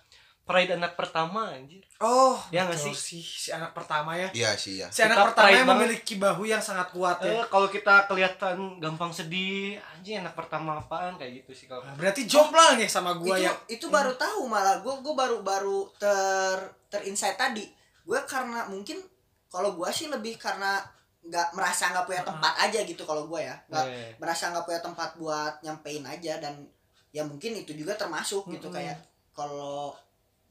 pride 0.44 0.72
anak 0.72 0.92
pertama 0.92 1.48
anjir 1.50 1.80
Oh, 1.96 2.36
Ya 2.48 2.62
nggak 2.62 2.76
sih? 2.76 2.92
Si 3.16 3.48
anak 3.48 3.72
pertama 3.72 4.12
ya. 4.12 4.28
Iya 4.30 4.52
sih 4.54 4.76
ya. 4.76 4.88
Si 4.88 5.00
anak 5.00 5.16
Kita 5.16 5.26
pertama 5.26 5.40
pride 5.42 5.56
yang 5.56 5.64
banget. 5.66 5.80
memiliki 5.80 6.14
bahu 6.16 6.42
yang 6.44 6.60
sangat 6.60 6.88
kuat 6.90 7.16
ya. 7.18 7.32
eh 7.32 7.44
kalau 7.46 7.64
kita 7.66 8.04
kelihatan 8.04 8.56
gampang 8.76 9.08
sedih 9.08 9.74
anjing 9.90 10.20
anak 10.20 10.32
pertama 10.32 10.76
apaan 10.76 11.16
kayak 11.16 11.40
gitu 11.40 11.52
sih 11.54 11.64
kalau 11.64 11.80
Nah, 11.82 11.94
berarti 11.94 12.24
jomplang 12.24 12.76
ya 12.76 12.84
sama 12.86 13.14
gua 13.14 13.34
itu 13.34 13.42
ya. 13.42 13.52
itu 13.70 13.86
baru 13.88 14.12
tahu 14.14 14.44
malah 14.44 14.78
gue 14.78 14.94
gue 14.94 15.14
baru 15.14 15.40
baru 15.40 15.88
ter 15.96 16.58
terinsight 16.86 17.34
tadi 17.34 17.64
gue 18.02 18.20
karena 18.24 18.66
mungkin 18.66 19.00
kalau 19.46 19.72
gue 19.72 19.88
sih 19.88 20.06
lebih 20.06 20.36
karena 20.36 20.84
nggak 21.22 21.48
merasa 21.52 21.88
nggak 21.88 22.04
punya 22.04 22.20
tempat 22.20 22.52
aja 22.60 22.84
gitu 22.84 23.00
kalau 23.02 23.24
gue 23.24 23.40
ya 23.40 23.56
nggak 23.64 23.86
Eh, 23.86 24.12
merasa 24.18 24.52
nggak 24.52 24.62
punya 24.62 24.80
tempat 24.82 25.16
buat 25.16 25.56
nyampein 25.58 26.04
aja 26.04 26.36
dan 26.36 26.68
ya 27.08 27.24
mungkin 27.24 27.56
itu 27.56 27.72
juga 27.72 27.94
termasuk 27.94 28.44
gitu 28.50 28.68
Mm-mm. 28.68 28.76
kayak 28.76 28.98
kalau 29.32 29.96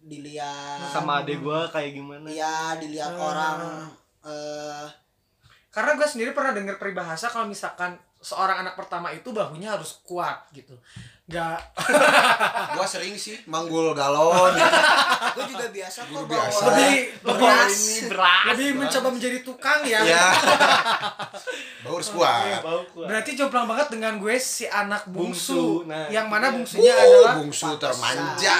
dilihat 0.03 0.83
sama 0.89 1.19
adek 1.19 1.39
gua 1.39 1.65
kayak 1.67 1.95
gimana 1.95 2.27
ya 2.27 2.75
dilihat 2.75 3.11
Hmm. 3.11 3.23
orang 3.23 3.57
eh 4.23 4.87
Karena 5.67 5.97
gue 5.97 6.05
sendiri 6.05 6.31
pernah 6.31 6.53
dengar 6.53 6.77
peribahasa 6.77 7.25
kalau 7.25 7.49
misalkan 7.49 7.97
seorang 8.21 8.61
anak 8.61 8.77
pertama 8.77 9.09
itu 9.09 9.33
bahunya 9.33 9.73
harus 9.73 10.05
kuat 10.05 10.37
gitu. 10.53 10.77
Gak 11.25 11.57
Gua 12.77 12.85
sering 12.85 13.17
sih 13.17 13.41
manggul 13.45 13.89
galon 13.91 14.53
gitu. 14.53 14.69
gue 15.33 15.45
juga 15.49 15.65
biasa 15.73 15.99
kok 16.05 16.13
bawa 16.13 16.29
biasa. 16.29 16.63
lebih 16.69 16.95
beras 17.25 17.73
ini 17.73 17.99
beras 18.05 18.45
lebih 18.53 18.69
mencoba 18.77 19.07
menjadi 19.09 19.39
tukang 19.41 19.81
ya. 19.81 20.05
Ya. 20.05 20.29
Bau 21.83 21.97
harus 21.97 22.13
kuat. 22.13 22.61
bau 22.61 22.85
kuat. 22.93 23.09
Berarti 23.09 23.33
jomplang 23.33 23.65
banget 23.65 23.87
dengan 23.89 24.21
gue 24.21 24.35
si 24.37 24.69
anak 24.69 25.09
bungsu, 25.09 25.81
Bungsu, 25.81 25.89
nah, 25.89 26.05
yang 26.07 26.29
mana 26.29 26.47
iya. 26.47 26.55
bungsunya 26.55 26.93
adalah 26.93 27.33
Bungsu 27.41 27.69
termanja. 27.75 28.55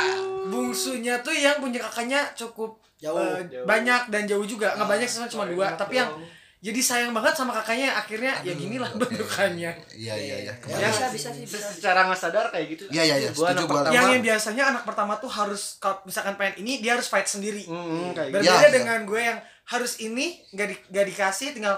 Bungsunya 0.46 1.20
tuh 1.20 1.32
yang 1.32 1.58
punya 1.58 1.80
kakaknya 1.80 2.22
cukup 2.34 2.76
Jauh, 2.96 3.20
eh, 3.20 3.44
jauh. 3.46 3.64
banyak 3.64 4.02
dan 4.08 4.24
jauh 4.24 4.44
juga 4.44 4.72
nggak 4.74 4.88
banyak 4.88 5.06
sih 5.06 5.20
cuma 5.28 5.44
dua 5.46 5.74
tapi 5.74 5.98
yang 5.98 6.12
jadi 6.60 6.80
sayang 6.80 7.12
banget 7.12 7.36
sama 7.36 7.52
kakaknya 7.52 7.92
akhirnya 7.92 8.32
ya 8.40 8.50
Aduh, 8.50 8.56
ginilah 8.58 8.88
oke. 8.88 9.04
bentukannya 9.04 9.72
Iya 9.92 10.16
iya 10.16 10.36
iya. 10.42 10.54
Ya, 10.64 10.88
bisa 10.88 11.12
bisa 11.12 11.30
sih 11.30 11.44
bisa, 11.44 11.60
bisa. 11.60 11.68
secara 11.70 12.08
nggak 12.08 12.16
sadar 12.18 12.48
kayak 12.48 12.68
gitu 12.72 12.84
Iya, 12.88 13.04
iya, 13.04 13.16
iya, 13.20 13.30
gua 13.30 13.52
setuju 13.52 13.68
gua. 13.68 13.92
yang 13.92 14.08
yang 14.10 14.24
biasanya 14.24 14.64
anak 14.72 14.84
pertama 14.84 15.20
tuh 15.20 15.28
harus 15.28 15.76
kalau 15.78 16.00
misalkan 16.04 16.34
pengen 16.34 16.64
ini 16.64 16.80
dia 16.80 16.96
harus 16.96 17.12
fight 17.12 17.28
sendiri 17.28 17.68
Hmm, 17.68 18.16
kayak 18.16 18.32
gitu. 18.32 18.40
berbeda 18.40 18.48
Iya, 18.48 18.56
iya. 18.58 18.70
dengan 18.72 19.00
gue 19.04 19.20
yang 19.22 19.40
harus 19.66 20.00
ini 20.00 20.26
nggak 20.50 20.68
di, 20.68 20.76
nggak 20.88 21.06
dikasih 21.06 21.48
tinggal 21.52 21.76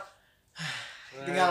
tinggal 1.25 1.49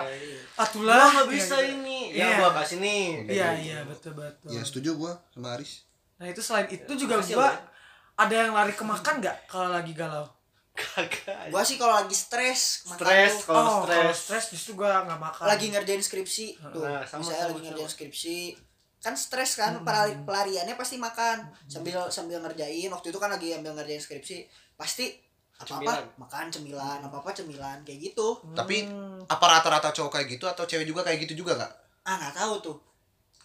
atulah 0.55 0.95
lah 0.95 1.11
nggak 1.11 1.29
bisa 1.31 1.57
gitu. 1.59 1.75
ini 1.75 1.99
Iya. 2.13 2.27
ya 2.29 2.39
gua 2.39 2.51
kasih 2.55 2.79
nih 2.79 3.03
iya 3.27 3.49
iya 3.57 3.79
betul 3.83 4.15
betul 4.15 4.47
ya 4.47 4.63
setuju 4.63 4.95
gua 4.95 5.13
sama 5.29 5.59
Aris 5.59 5.83
nah 6.15 6.27
itu 6.27 6.39
selain 6.39 6.67
itu 6.67 6.93
juga 6.95 7.19
Makasih, 7.19 7.35
gua 7.35 7.51
ada 8.15 8.35
yang 8.37 8.53
lari 8.53 8.71
ke 8.71 8.83
makan 8.83 9.15
nggak 9.19 9.37
kalau 9.47 9.69
lagi 9.69 9.93
galau? 9.93 10.27
Kagak 10.73 11.51
gua 11.51 11.63
sih 11.63 11.75
kalau 11.75 11.95
lagi 11.97 12.13
stres 12.13 12.83
makan 12.89 12.99
stres 13.01 13.35
kalau 13.45 13.63
oh 13.63 13.79
stres. 13.85 14.17
stres 14.21 14.45
justru 14.51 14.75
gua 14.77 15.03
nggak 15.03 15.21
makan. 15.21 15.45
Lagi 15.45 15.67
ngerjain 15.69 15.99
skripsi. 16.01 16.47
Tuh 16.57 16.83
Nah, 16.83 17.03
sama, 17.03 17.21
misalnya 17.21 17.39
sama, 17.41 17.49
lagi 17.49 17.61
ngerjain 17.65 17.85
sama. 17.85 17.95
skripsi. 17.95 18.39
Kan 18.99 19.15
stres 19.15 19.51
kan 19.55 19.73
pelari- 19.81 20.19
pelariannya 20.19 20.75
pasti 20.75 20.97
makan. 20.97 21.47
Sambil 21.65 22.09
sambil 22.09 22.39
ngerjain. 22.41 22.89
Waktu 22.89 23.07
itu 23.09 23.19
kan 23.19 23.29
lagi 23.29 23.53
ambil 23.53 23.75
ngerjain 23.75 23.99
skripsi. 23.99 24.47
Pasti 24.75 25.15
apa 25.55 25.79
apa 25.79 25.83
Cemilan. 25.87 26.03
makan 26.17 26.45
cemilan 26.49 26.99
apa 27.01 27.17
apa 27.17 27.31
cemilan 27.31 27.79
kayak 27.83 28.01
gitu. 28.05 28.43
Tapi 28.51 28.77
Hmm, 28.85 29.23
apa 29.25 29.45
rata-rata 29.49 29.91
cowok 29.91 30.11
kayak 30.13 30.27
gitu 30.29 30.45
atau 30.45 30.65
cewek 30.65 30.83
juga 30.85 31.03
kayak 31.03 31.23
gitu 31.23 31.39
juga 31.39 31.55
nggak? 31.55 31.73
Ah 32.03 32.15
nggak 32.17 32.35
tahu 32.35 32.55
tuh. 32.61 32.77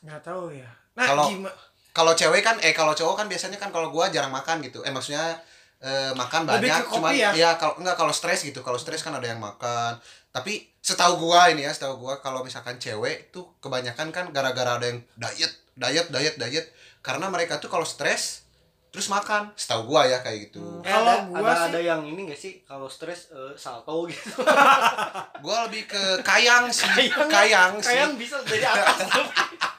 Nggak 0.02 0.22
tahu 0.24 0.50
ya. 0.52 0.66
Nah 0.96 1.06
Kalau- 1.06 1.30
gimana 1.30 1.54
kalau 1.92 2.14
cewek 2.14 2.40
kan 2.40 2.56
eh 2.60 2.72
kalau 2.72 2.92
cowok 2.92 3.16
kan 3.16 3.28
biasanya 3.28 3.56
kan 3.56 3.70
kalau 3.70 3.90
gua 3.90 4.08
jarang 4.08 4.30
makan 4.30 4.60
gitu. 4.60 4.82
Eh 4.82 4.90
maksudnya 4.90 5.38
eh, 5.80 6.12
makan 6.12 6.44
Lebih 6.46 6.68
banyak 6.68 6.76
ke 6.78 6.86
kopi 6.86 6.96
cuman 6.96 7.14
ya? 7.34 7.52
kalau 7.56 7.74
enggak 7.76 7.96
kalau 7.96 8.12
stres 8.12 8.42
gitu. 8.42 8.60
Kalau 8.60 8.76
stres 8.76 9.00
kan 9.00 9.12
ada 9.12 9.26
yang 9.26 9.38
makan. 9.38 9.98
Tapi 10.30 10.70
setahu 10.80 11.18
gua 11.22 11.48
ini 11.48 11.62
ya 11.62 11.72
setahu 11.72 11.98
gua 12.00 12.18
kalau 12.18 12.42
misalkan 12.42 12.76
cewek 12.76 13.30
tuh 13.30 13.58
kebanyakan 13.60 14.10
kan 14.10 14.26
gara-gara 14.30 14.76
ada 14.76 14.86
yang 14.86 15.00
diet 15.16 15.50
diet 15.74 16.08
diet 16.08 16.36
diet. 16.36 16.66
Karena 17.00 17.28
mereka 17.28 17.58
tuh 17.58 17.68
kalau 17.68 17.84
stres 17.84 18.44
terus 18.90 19.08
makan. 19.08 19.50
Setahu 19.56 19.88
gua 19.88 20.04
ya 20.04 20.20
kayak 20.20 20.48
gitu. 20.48 20.60
Hmm. 20.60 20.82
Eh, 20.82 20.90
Kalau 20.90 21.14
ada, 21.16 21.26
gua 21.32 21.40
ada, 21.42 21.54
sih- 21.56 21.68
ada 21.68 21.80
yang 21.82 22.02
ini 22.04 22.22
gak 22.28 22.38
sih? 22.38 22.54
Kalau 22.64 22.86
stres 22.86 23.30
eh, 23.30 23.54
salto 23.56 24.04
gitu. 24.06 24.30
Gua 25.40 25.66
lebih 25.66 25.86
ke 25.86 26.04
kayang 26.22 26.68
sih. 26.70 26.86
Kayang- 27.08 27.30
kayang 27.30 27.74
sih. 27.78 27.96
Kayang 27.96 28.14
bisa 28.14 28.36
dari 28.44 28.62
atas 28.62 29.08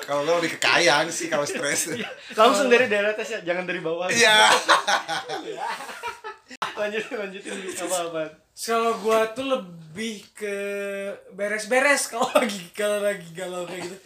kalau 0.00 0.22
gua 0.22 0.36
lebih 0.36 0.54
ke 0.54 0.60
kayang 0.60 1.06
sih 1.08 1.26
kalau 1.26 1.44
stres. 1.44 1.92
Langsung 2.32 2.66
dari 2.66 2.86
daerah 2.86 3.10
atas 3.10 3.28
ya 3.28 3.40
jangan 3.42 3.64
dari 3.64 3.78
bawah. 3.78 4.08
Iya. 4.08 4.48
Lanjutin 6.74 7.16
lanjutin 7.18 7.52
apa 7.78 7.96
apa? 8.04 8.22
Kalau 8.54 8.92
gua 8.98 9.30
tuh 9.30 9.46
lebih 9.46 10.22
ke 10.32 10.56
beres-beres 11.30 12.08
kalau 12.08 12.26
lagi 12.32 12.62
kalau 12.72 12.98
lagi 13.00 13.28
galau 13.30 13.62
kayak 13.64 13.84
gitu. 13.84 13.96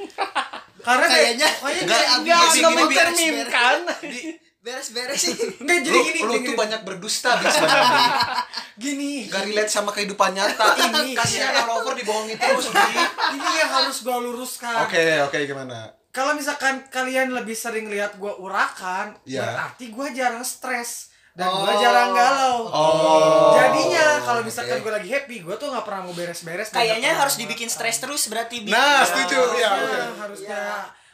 Karena 0.81 1.07
kayak- 1.07 1.39
Kayaknya 1.39 1.49
pokoknya 1.55 1.81
enggak, 1.81 1.97
kayak- 1.97 2.13
enggak, 2.19 2.41
mencerminkan 2.43 3.77
beres-beres 4.63 5.19
sih 5.19 5.35
enggak 5.61 5.79
jadi 5.83 5.91
lu, 5.91 6.03
gini 6.05 6.21
lu 6.21 6.33
gini, 6.33 6.39
tuh 6.39 6.43
gini. 6.47 6.55
banyak 6.57 6.81
berdusta 6.83 7.35
bis 7.37 7.51
sebenarnya 7.51 8.09
gini 8.85 9.27
gak 9.27 9.43
relate 9.45 9.67
sama 9.69 9.91
kehidupan 9.91 10.33
nyata 10.33 10.79
Ini. 10.79 11.13
kasihan 11.13 11.67
lover 11.67 11.93
dibohongin 11.93 12.39
terus 12.39 12.71
Bi. 12.71 12.95
ini 13.33 13.51
yang 13.59 13.71
harus 13.73 14.01
gua 14.01 14.17
luruskan 14.19 14.87
oke 14.87 15.03
oke 15.27 15.39
gimana 15.43 15.91
kalau 16.09 16.33
misalkan 16.33 16.87
kalian 16.89 17.33
lebih 17.33 17.53
sering 17.53 17.91
lihat 17.91 18.15
gua 18.17 18.39
urakan 18.39 19.19
Iya. 19.25 19.43
berarti 19.43 19.91
gua 19.91 20.07
jarang 20.11 20.47
stres 20.47 21.11
dan 21.33 21.49
Oh. 21.49 21.65
gua 21.65 21.75
jarang 21.75 22.13
galau 22.13 22.59
Oh. 22.65 23.51
jadinya 23.53 24.21
kalau 24.21 24.41
misalkan 24.41 24.79
Oke. 24.79 24.85
gua 24.85 24.93
lagi 24.95 25.11
happy 25.11 25.43
gua 25.43 25.59
tuh 25.59 25.69
nggak 25.69 25.83
pernah 25.83 26.07
mau 26.07 26.15
beres-beres 26.15 26.71
kayaknya 26.71 27.11
nggak 27.11 27.23
harus 27.25 27.35
dibikin 27.35 27.67
stres 27.67 27.99
terus 27.99 28.29
berarti. 28.29 28.63
Nah, 28.63 29.03
Ya. 29.03 29.09
setuju. 29.09 29.41
Ya, 29.57 29.69
harusnya, 29.69 29.99
oke. 30.07 30.21
harusnya 30.21 30.61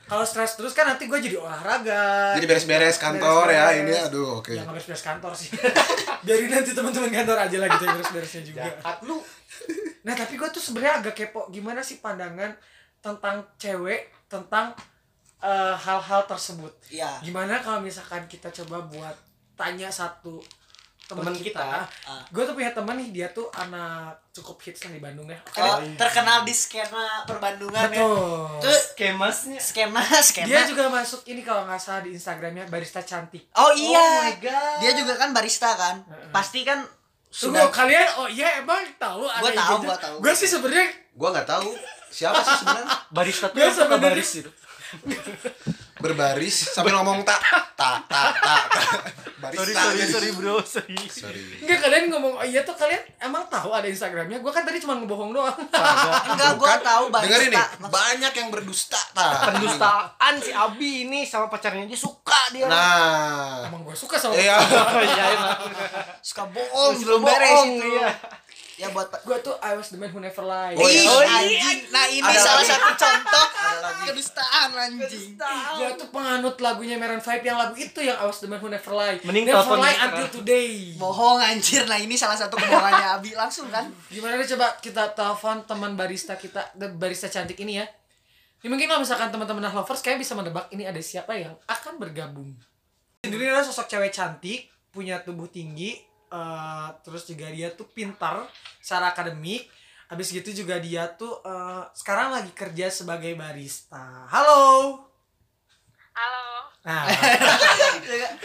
kalau 0.09 0.25
stres 0.25 0.57
terus 0.57 0.73
kan 0.73 0.89
nanti 0.89 1.05
gue 1.05 1.19
jadi 1.21 1.37
olahraga. 1.37 2.33
Jadi 2.41 2.47
beres-beres 2.49 2.97
kantor 2.97 3.53
ya 3.53 3.69
Beres-beres. 3.69 3.85
ini 3.85 3.93
aduh 4.09 4.29
oke. 4.41 4.53
Ya 4.57 4.65
nggak 4.65 4.75
beres-beres 4.75 5.05
kantor 5.05 5.33
sih. 5.37 5.53
Biarin 6.25 6.49
nanti 6.49 6.73
teman-teman 6.73 7.13
kantor 7.13 7.37
aja 7.37 7.57
lah 7.61 7.69
gitu 7.69 7.85
yang 7.85 7.97
beres-beresnya 8.01 8.43
juga. 8.43 8.61
Jahat 8.65 8.99
lu 9.05 9.21
nah 10.07 10.17
tapi 10.17 10.41
gue 10.41 10.49
tuh 10.49 10.63
sebenarnya 10.63 11.05
agak 11.05 11.15
kepo 11.15 11.53
gimana 11.53 11.85
sih 11.85 12.01
pandangan 12.01 12.57
tentang 13.05 13.45
cewek 13.61 14.09
tentang 14.25 14.73
eh, 15.45 15.75
hal-hal 15.77 16.25
tersebut? 16.25 16.73
Iya. 16.89 17.21
gimana 17.21 17.61
kalau 17.61 17.85
misalkan 17.85 18.25
kita 18.25 18.49
coba 18.49 18.89
buat 18.89 19.17
tanya 19.53 19.93
satu 19.93 20.41
teman 21.09 21.33
kita, 21.33 21.41
kita. 21.41 21.69
Ah. 22.05 22.21
gue 22.23 22.43
tuh 22.45 22.53
punya 22.53 22.71
teman 22.71 22.95
nih 22.95 23.09
dia 23.11 23.27
tuh 23.29 23.49
anak 23.51 24.13
cukup 24.31 24.61
hits 24.61 24.85
lah 24.85 24.93
di 24.93 25.01
Bandung 25.01 25.25
ya 25.25 25.41
Oh, 25.57 25.81
deh. 25.81 25.97
terkenal 25.97 26.45
di 26.45 26.53
skena 26.53 27.25
perbandungan 27.25 27.89
ya. 27.89 27.97
betul 27.97 28.61
Tuh 28.61 28.79
kemasnya 28.93 29.57
skena 29.57 30.05
skena. 30.21 30.45
dia 30.47 30.61
juga 30.65 30.87
masuk 30.87 31.25
ini 31.25 31.41
kalau 31.41 31.65
nggak 31.65 31.81
salah 31.81 32.05
di 32.05 32.13
Instagramnya 32.13 32.69
barista 32.69 33.01
cantik 33.01 33.49
Oh 33.55 33.65
oh 33.65 33.73
iya. 33.73 34.09
my 34.23 34.37
god 34.39 34.79
dia 34.79 34.93
juga 34.93 35.17
kan 35.17 35.33
barista 35.33 35.73
kan. 35.73 36.05
Pasti 36.29 36.63
kan 36.63 36.85
Tunggu 37.29 37.57
sudah 37.57 37.69
kalian 37.69 38.09
oh 38.17 38.29
iya 38.29 38.59
emang 38.59 38.85
tahu 38.95 39.25
ada 39.25 39.41
Gua 39.43 39.51
tahu, 39.51 39.77
gua 39.83 39.97
tahu. 39.97 40.17
Gua 40.19 40.33
sih 40.33 40.45
sebenarnya 40.47 40.89
gua 41.13 41.29
nggak 41.33 41.45
tahu 41.47 41.73
siapa 42.09 42.37
sih 42.39 42.57
sebenarnya 42.59 42.89
barista 43.11 43.47
tuh 43.49 43.61
bener. 43.87 44.01
baris 44.03 44.31
gitu 44.35 44.51
berbaris 45.99 46.71
sambil 46.71 46.95
ngomong 46.95 47.23
tak 47.23 47.39
tak 47.75 48.07
tak 48.07 48.31
tak 48.39 48.63
tak. 48.71 48.91
barista 49.39 49.79
sorry 49.87 50.03
sorry 50.03 50.05
sorry 50.09 50.31
bro 50.35 50.59
sorry. 50.61 50.99
Sorry. 51.07 51.63
Enggak 51.63 51.79
kalian 51.81 52.11
ngomong 52.11 52.35
oh 52.35 52.43
iya 52.43 52.63
tuh 52.63 52.75
kalian 52.75 52.99
emang 53.19 53.47
tahu 53.47 53.71
ada 53.71 53.87
Instagramnya? 53.87 54.39
Gua 54.39 54.51
kan 54.51 54.63
tadi 54.63 54.79
cuma 54.79 54.95
ngebohong 54.95 55.31
doang. 55.31 55.55
Enggak 56.31 56.53
gua 56.55 56.67
Bukan. 56.69 56.81
tahu 56.83 57.05
barista. 57.09 57.31
dengerin 57.39 57.51
nih 57.53 57.67
banyak 57.87 58.33
yang 58.35 58.49
berdusta 58.49 58.99
tak 59.13 59.31
pendustaan 59.49 60.35
si 60.39 60.51
Abi 60.51 61.05
ini 61.05 61.23
sama 61.23 61.47
pacarnya 61.47 61.87
aja 61.87 61.95
suka 61.95 62.39
dia. 62.51 62.67
Nah. 62.67 63.67
Emang 63.67 63.83
gua 63.83 63.95
suka 63.95 64.19
sama 64.19 64.35
iya. 64.35 64.59
iya 65.07 65.25
emang 65.35 65.71
Suka 66.19 66.43
bohong, 66.47 66.95
Suka 66.95 67.03
belum 67.05 67.21
beres 67.23 67.61
itu. 67.65 67.87
iya. 67.95 68.11
Ya 68.79 68.89
buat 68.89 69.11
gua 69.21 69.35
tuh 69.39 69.59
I 69.59 69.75
was 69.75 69.91
the 69.91 69.99
man 69.99 70.07
who 70.09 70.19
never 70.19 70.39
lie 70.41 70.73
Oh, 70.73 70.87
iya. 70.87 71.03
Oh, 71.05 71.19
iya. 71.19 71.35
anjing. 71.61 71.91
Nah, 71.91 72.07
ini 72.07 72.23
Ada 72.23 72.39
salah 72.39 72.57
lagi. 72.57 72.71
satu 72.71 72.91
contoh 72.97 73.47
kedustaan 74.05 74.71
anjing. 74.73 75.35
gua 75.75 75.91
tuh 75.93 76.09
penganut 76.09 76.57
lagunya 76.57 76.95
Maroon 76.95 77.19
5 77.19 77.43
yang 77.43 77.59
lagu 77.59 77.75
itu 77.75 77.99
yang 77.99 78.15
I 78.15 78.25
was 78.25 78.39
the 78.39 78.47
man 78.47 78.57
who 78.57 78.69
never 78.69 78.93
lie 78.93 79.19
Mending 79.21 79.45
never 79.45 79.61
telepon 79.61 79.79
lie 79.81 79.99
until 80.01 80.29
today 80.33 80.95
Bohong 80.95 81.39
anjir. 81.41 81.83
Nah, 81.85 81.99
ini 81.99 82.15
salah 82.15 82.35
satu 82.35 82.55
kebohongannya 82.55 83.07
Abi 83.17 83.35
langsung 83.35 83.67
kan. 83.69 83.91
gimana 84.07 84.35
deh 84.35 84.47
coba 84.49 84.79
kita 84.79 85.11
telepon 85.13 85.63
teman 85.65 85.93
barista 85.93 86.35
kita 86.35 86.71
the 86.73 86.87
barista 86.89 87.27
cantik 87.27 87.59
ini 87.59 87.77
ya 87.77 87.87
ini 88.59 88.69
mungkin 88.69 88.87
kalau 88.87 89.03
misalkan 89.03 89.29
teman-teman 89.29 89.61
nah 89.61 89.73
lovers 89.73 90.01
kayak 90.01 90.19
bisa 90.19 90.33
menebak 90.33 90.67
ini 90.69 90.83
ada 90.83 90.99
siapa 90.99 91.31
yang 91.33 91.59
akan 91.65 91.95
bergabung 91.97 92.55
Sendiri 93.19 93.47
adalah 93.47 93.63
sosok 93.63 93.87
cewek 93.89 94.11
cantik 94.11 94.65
punya 94.89 95.21
tubuh 95.21 95.47
tinggi 95.47 95.99
eh, 96.29 96.89
terus 97.01 97.25
juga 97.25 97.49
dia 97.49 97.69
tuh 97.71 97.89
pintar 97.89 98.45
secara 98.79 99.11
akademik 99.11 99.67
habis 100.07 100.29
gitu 100.29 100.53
juga 100.55 100.77
dia 100.77 101.09
tuh 101.11 101.41
eh, 101.41 101.83
sekarang 101.93 102.33
lagi 102.33 102.53
kerja 102.53 102.89
sebagai 102.89 103.33
barista 103.33 104.25
halo 104.27 105.05
Halo. 106.11 106.67
nah 106.83 107.07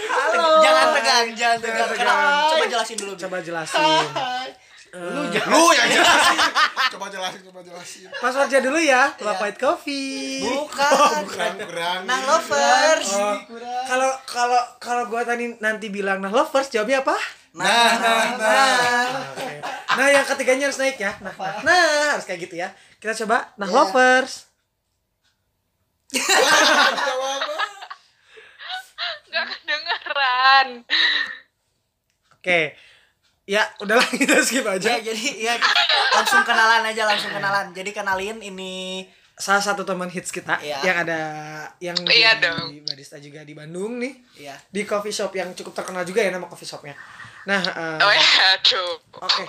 Halo. 0.06 0.62
Jangan 0.62 0.88
tegang, 0.94 1.28
jangan 1.34 1.58
tegang. 1.58 1.90
tegang. 1.90 2.18
Coba 2.48 2.66
jelasin 2.68 2.98
dulu. 2.98 3.14
Bi. 3.14 3.20
coba 3.20 3.38
jelasin 3.40 3.82
lu 4.94 5.26
Eh, 5.26 5.26
jangan 5.34 5.50
lu 5.50 5.64
yang 5.74 5.90
jelasin 5.90 6.38
coba 6.94 7.06
jelasin 7.10 7.42
coba 7.44 7.60
jelasin 7.66 8.06
password 8.14 8.46
aja 8.46 8.60
dulu 8.62 8.78
ya 8.78 9.10
Iya. 9.10 9.34
White 9.42 9.58
Coffee 9.58 10.46
Bukan. 10.46 11.26
kurang 11.26 11.58
kurang 11.58 12.00
Nah, 12.06 12.20
lovers. 12.22 13.10
Oh, 13.10 13.34
kalau 13.90 14.12
kalau 14.24 14.62
kalau 14.78 15.04
gua 15.10 15.26
tadi 15.26 15.58
nanti 15.58 15.90
bilang 15.90 16.22
nah 16.22 16.30
lovers 16.30 16.70
jawabnya 16.70 17.02
apa? 17.02 17.18
Nah 17.54 17.92
nah 17.96 18.24
nah 18.36 19.08
Oke. 19.32 19.54
Nah, 19.94 20.08
yang 20.10 20.26
ketiganya 20.26 20.66
harus 20.66 20.82
naik 20.82 20.98
ya. 20.98 21.14
Nah, 21.22 21.30
nah, 21.32 21.62
nah, 21.62 22.10
harus 22.12 22.26
kayak 22.26 22.42
gitu 22.44 22.58
ya. 22.58 22.74
Kita 22.98 23.14
coba 23.16 23.54
nah 23.56 23.66
Iya. 23.66 23.76
lovers. 23.76 24.34
Gak 29.30 29.46
kedengeran. 29.50 30.68
Oke. 32.32 32.60
Ya, 33.44 33.68
udahlah 33.78 34.08
kita 34.16 34.40
skip 34.40 34.64
Ya, 34.64 34.74
aja. 34.74 34.92
jadi 35.04 35.28
ya 35.38 35.54
langsung 36.14 36.42
kenalan 36.42 36.84
aja, 36.86 37.04
langsung 37.04 37.30
kenalan. 37.30 37.70
Jadi 37.72 37.92
kenalin 37.92 38.40
ini 38.40 39.06
Salah 39.34 39.66
satu 39.66 39.82
teman 39.82 40.06
hits 40.08 40.30
kita 40.30 40.62
Iya. 40.62 40.78
yang 40.86 40.98
ada 41.02 41.20
yang 41.82 41.98
Iya 42.06 42.38
di 42.38 42.46
dong. 42.46 42.70
barista 42.86 43.18
juga 43.18 43.42
di 43.42 43.58
Bandung 43.58 43.98
nih. 43.98 44.14
ya. 44.40 44.54
Di 44.70 44.86
coffee 44.86 45.10
shop 45.10 45.34
yang 45.34 45.50
cukup 45.54 45.74
terkenal 45.74 46.02
juga 46.02 46.22
ya 46.22 46.30
nama 46.30 46.46
coffee 46.46 46.70
shopnya. 46.70 46.94
Nah, 47.44 47.62
eh, 47.62 48.00
Oh 48.00 48.14
ya, 48.14 48.28
aduh. 48.54 48.94
Oke. 49.20 49.44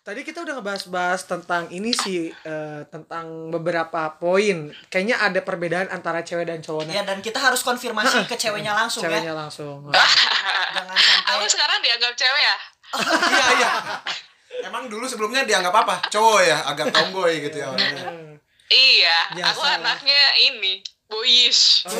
Tadi 0.00 0.22
kita 0.22 0.46
udah 0.46 0.54
ngebahas-bahas 0.54 1.26
tentang 1.26 1.66
ini 1.68 1.90
sih 1.90 2.30
eh, 2.30 2.82
tentang 2.86 3.50
beberapa 3.50 4.14
poin. 4.14 4.70
Kayaknya 4.86 5.16
ada 5.18 5.40
perbedaan 5.42 5.90
antara 5.90 6.22
cewek 6.22 6.46
dan 6.46 6.62
cowok. 6.62 6.86
Nah, 6.86 6.94
Ya 6.94 7.02
dan 7.02 7.18
kita 7.18 7.36
harus 7.36 7.60
konfirmasi 7.60 8.22
ke 8.24 8.38
ceweknya 8.38 8.70
langsung 8.72 9.02
ceweknya 9.02 9.34
ya. 9.34 9.36
langsung. 9.36 9.82
Jangan 10.76 10.94
sampai 10.94 11.30
Aku 11.34 11.46
sekarang 11.48 11.78
dianggap 11.82 12.12
cewek 12.14 12.42
ya? 12.42 12.56
iya 13.34 13.46
iya 13.52 13.70
emang 14.62 14.86
dulu 14.86 15.04
sebelumnya 15.04 15.42
dianggap 15.42 15.74
apa 15.74 16.06
cowok 16.06 16.40
ya 16.40 16.58
agak 16.64 16.88
tomboy 16.88 17.34
gitu 17.40 17.58
ya 17.58 17.66
orangnya. 17.68 18.06
Iya, 18.66 19.18
Biasa 19.32 19.50
aku 19.52 19.62
lah. 19.62 19.78
anaknya 19.78 20.20
ini, 20.42 20.82
boyish. 21.06 21.86
Oh, 21.86 21.94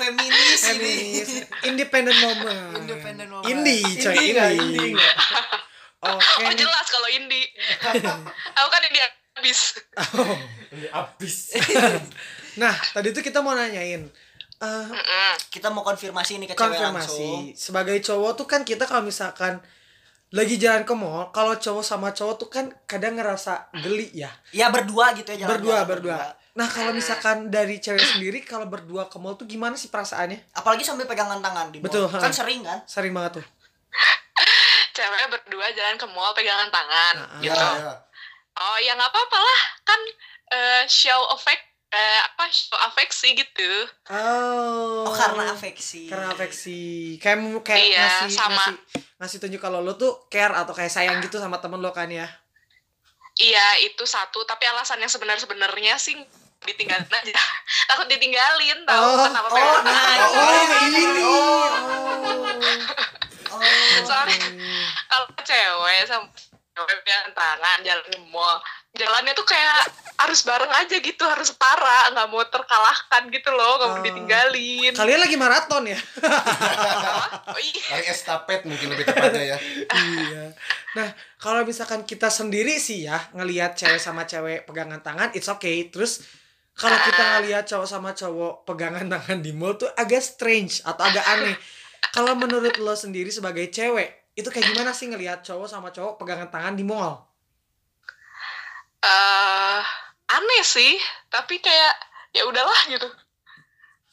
feminis 0.00 0.62
ini. 0.74 0.94
Feminis. 1.20 1.30
Independent 1.64 2.18
woman. 2.24 2.72
Independent 2.84 3.30
woman. 3.30 3.48
Indie, 3.48 3.84
coy, 4.00 4.16
Indie 4.16 4.32
indie. 4.32 4.56
Indie 4.60 4.90
nggak? 4.96 5.16
Oke. 6.04 6.44
Oh 6.44 6.52
jelas 6.56 6.86
kalau 6.88 7.08
indie. 7.12 7.46
Aku 8.56 8.68
kan 8.68 8.80
indie 8.84 9.02
habis. 9.36 9.60
Abis. 10.92 11.36
Nah, 12.54 12.70
tadi 12.70 13.10
tuh 13.10 13.18
kita 13.18 13.42
mau 13.42 13.50
nanyain 13.50 14.06
eh, 14.62 14.86
Mm-mm. 14.86 15.34
kita 15.50 15.74
mau 15.74 15.82
konfirmasi 15.82 16.38
nih 16.38 16.46
ke 16.46 16.54
cewek 16.54 16.78
langsung 16.78 17.50
konfirmasi 17.50 17.58
sebagai 17.58 17.98
cowok 17.98 18.32
tuh 18.38 18.46
kan 18.46 18.62
kita 18.62 18.86
kalau 18.86 19.02
misalkan 19.02 19.58
lagi 20.30 20.54
jalan 20.58 20.82
ke 20.82 20.94
mall, 20.94 21.30
kalau 21.30 21.54
cowok 21.58 21.82
sama 21.82 22.10
cowok 22.10 22.34
tuh 22.38 22.46
kan 22.50 22.70
kadang 22.90 23.14
ngerasa 23.14 23.74
geli 23.82 24.10
ya. 24.14 24.30
ya 24.50 24.66
berdua 24.70 25.14
gitu 25.14 25.30
ya 25.34 25.46
jalan-jalan 25.46 25.62
Berdua, 25.62 25.78
berdua. 25.86 26.18
Nah, 26.54 26.70
kalau 26.70 26.94
misalkan 26.94 27.50
dari 27.50 27.82
cewek 27.82 27.98
sendiri 28.00 28.38
kalau 28.46 28.70
berdua 28.70 29.10
ke 29.10 29.18
mall 29.18 29.34
tuh 29.34 29.42
gimana 29.42 29.74
sih 29.74 29.90
perasaannya? 29.90 30.54
apalagi 30.54 30.86
sambil 30.86 31.02
pegangan 31.04 31.42
tangan 31.42 31.74
di 31.74 31.82
mall. 31.82 31.90
Betul, 31.90 32.06
kan 32.06 32.30
ha. 32.30 32.34
sering 32.34 32.62
kan 32.62 32.78
Sering 32.86 33.10
banget 33.10 33.42
tuh. 33.42 33.46
Cewek 34.94 35.26
berdua 35.26 35.66
jalan 35.74 35.98
ke 35.98 36.06
mall 36.06 36.30
pegangan 36.30 36.70
tangan 36.70 37.14
Ah, 37.18 37.42
ya, 37.42 37.50
gitu. 37.50 37.66
ya. 37.82 37.94
Oh 38.54 38.78
ya 38.78 38.94
nggak 38.94 39.10
apa-apa 39.10 39.38
lah 39.42 39.60
kan 39.82 40.00
eh, 40.54 40.82
show 40.86 41.18
affect 41.34 41.58
eh, 41.90 42.20
apa 42.22 42.46
show 42.46 42.78
afeksi 42.78 43.34
gitu. 43.34 43.70
Oh. 44.14 45.10
oh 45.10 45.14
karena 45.14 45.50
afeksi 45.50 46.06
Karena 46.06 46.30
afeksi. 46.30 47.18
Kayak 47.18 47.66
kayak 47.66 47.82
Iya, 47.82 47.98
ngasih 47.98 48.30
sama. 48.30 48.54
ngasih 48.54 48.74
ngasih 49.18 49.38
tunjuk 49.42 49.58
kalau 49.58 49.82
lo 49.82 49.98
tuh 49.98 50.30
care 50.30 50.54
atau 50.54 50.70
kayak 50.70 50.94
sayang 50.94 51.18
gitu 51.18 51.42
sama 51.42 51.58
temen 51.58 51.82
lo 51.82 51.90
kan 51.90 52.06
ya. 52.06 52.30
Iya 53.34 53.82
itu 53.82 54.06
satu 54.06 54.46
tapi 54.46 54.62
alasan 54.70 55.02
yang 55.02 55.10
sebenar-sebenarnya 55.10 55.98
sih 55.98 56.14
ditinggalin 56.64 57.04
aja 57.06 57.32
takut 57.88 58.06
ditinggalin 58.06 58.78
tahu 58.82 59.04
Oh, 59.06 59.24
kenapa 59.24 59.48
oh 59.48 59.76
nah 59.80 59.92
tangan. 59.94 60.18
oh, 60.26 60.52
ini. 60.88 61.22
oh, 61.22 61.64
oh. 63.52 63.98
Soalnya 64.02 64.36
kalau 65.06 65.26
cewek 65.38 66.00
sama 66.04 66.26
cewek 66.70 66.96
pegangan 67.00 67.30
tangan 67.32 67.78
jalan 67.80 68.04
ke 68.04 68.18
mall 68.26 68.58
jalannya 68.92 69.32
tuh 69.32 69.42
kayak 69.42 69.90
harus 70.14 70.42
bareng 70.42 70.70
aja 70.70 70.96
gitu 70.96 71.24
harus 71.24 71.50
setara 71.50 72.10
nggak 72.10 72.28
mau 72.28 72.42
terkalahkan 72.44 73.22
gitu 73.28 73.50
loh 73.50 73.74
nggak 73.76 73.88
mau 73.88 73.98
Oh. 73.98 74.04
ditinggalin 74.04 74.92
Kalian 74.92 75.20
lagi 75.20 75.34
maraton 75.34 75.84
ya? 75.84 75.98
oh 77.46 77.58
iya 77.58 77.98
estafet 78.06 78.62
mungkin 78.62 78.86
lebih 78.88 79.04
tepatnya 79.04 79.54
ya. 79.54 79.58
iya. 79.92 80.44
Nah, 80.94 81.08
kalau 81.36 81.62
misalkan 81.62 82.02
kita 82.02 82.26
sendiri 82.28 82.78
sih 82.78 83.02
ya 83.02 83.18
ngelihat 83.32 83.74
cewek 83.74 83.98
sama 83.98 84.22
cewek 84.24 84.62
pegangan 84.62 84.98
tangan, 85.00 85.30
it's 85.32 85.46
okay. 85.48 85.90
Terus 85.90 86.22
kalau 86.74 86.98
kita 87.06 87.22
ngelihat 87.38 87.64
cowok 87.70 87.88
sama 87.88 88.10
cowok 88.12 88.66
pegangan 88.66 89.06
tangan 89.06 89.38
di 89.38 89.54
mall 89.54 89.78
tuh 89.78 89.90
agak 89.94 90.22
strange 90.22 90.82
atau 90.82 91.02
agak 91.06 91.22
aneh. 91.22 91.54
Kalau 92.10 92.34
menurut 92.34 92.74
lo 92.82 92.94
sendiri 92.94 93.30
sebagai 93.30 93.70
cewek, 93.70 94.34
itu 94.34 94.46
kayak 94.50 94.74
gimana 94.74 94.90
sih 94.90 95.06
ngelihat 95.06 95.46
cowok 95.46 95.70
sama 95.70 95.94
cowok 95.94 96.18
pegangan 96.18 96.50
tangan 96.50 96.74
di 96.74 96.82
mall? 96.82 97.22
eh 99.04 99.82
aneh 100.32 100.62
sih 100.64 100.96
tapi 101.28 101.60
kayak 101.60 101.94
ya 102.32 102.48
udahlah 102.48 102.80
gitu 102.88 103.08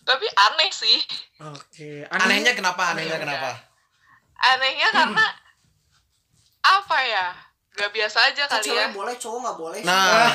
tapi 0.03 0.27
aneh 0.27 0.69
sih 0.75 0.99
Oke, 1.41 2.03
Anehnya 2.11 2.53
kenapa? 2.53 2.91
Anehnya 2.93 3.17
kenapa? 3.17 3.55
anehnya 4.41 4.87
karena 4.91 5.25
apa 6.81 6.97
ya 7.07 7.25
gak 7.71 7.89
biasa 7.89 8.17
aja 8.27 8.43
Kan 8.45 8.59
kali 8.59 8.67
ya 8.67 8.85
cewek 8.85 8.87
boleh 8.91 9.15
cowok 9.15 9.39
nggak 9.39 9.57
boleh 9.57 9.79
sih. 9.79 9.87
Nah, 9.87 10.27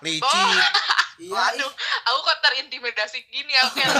licik. 0.00 0.24
Oh. 0.24 0.52
iya 1.18 1.34
Waduh, 1.34 1.72
aku 2.06 2.18
kok 2.22 2.38
terintimidasi 2.40 3.18
gini 3.26 3.50
aku 3.52 3.74
kayak 3.74 3.90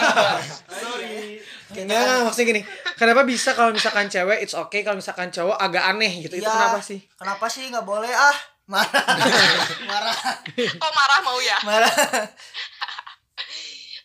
Sorry. 0.71 1.43
Enggak, 1.69 1.85
enggak, 1.85 2.19
maksudnya 2.25 2.47
gini. 2.49 2.63
Kenapa 2.95 3.23
bisa 3.23 3.53
kalau 3.53 3.71
misalkan 3.71 4.07
cewek 4.07 4.39
it's 4.39 4.55
okay, 4.55 4.81
kalau 4.81 4.97
misalkan 4.97 5.29
cowok 5.29 5.59
agak 5.59 5.83
aneh 5.85 6.23
gitu. 6.23 6.39
Itu 6.39 6.47
Iya. 6.47 6.55
kenapa 6.55 6.79
sih? 6.79 6.99
kenapa 7.13 7.47
sih 7.47 7.67
nggak 7.67 7.83
boleh 7.83 8.09
ah 8.09 8.39
marah 8.69 9.05
marah 9.91 10.17
kok 10.55 10.93
marah 10.93 11.19
mau 11.25 11.41
ya 11.41 11.57
marah 11.65 11.89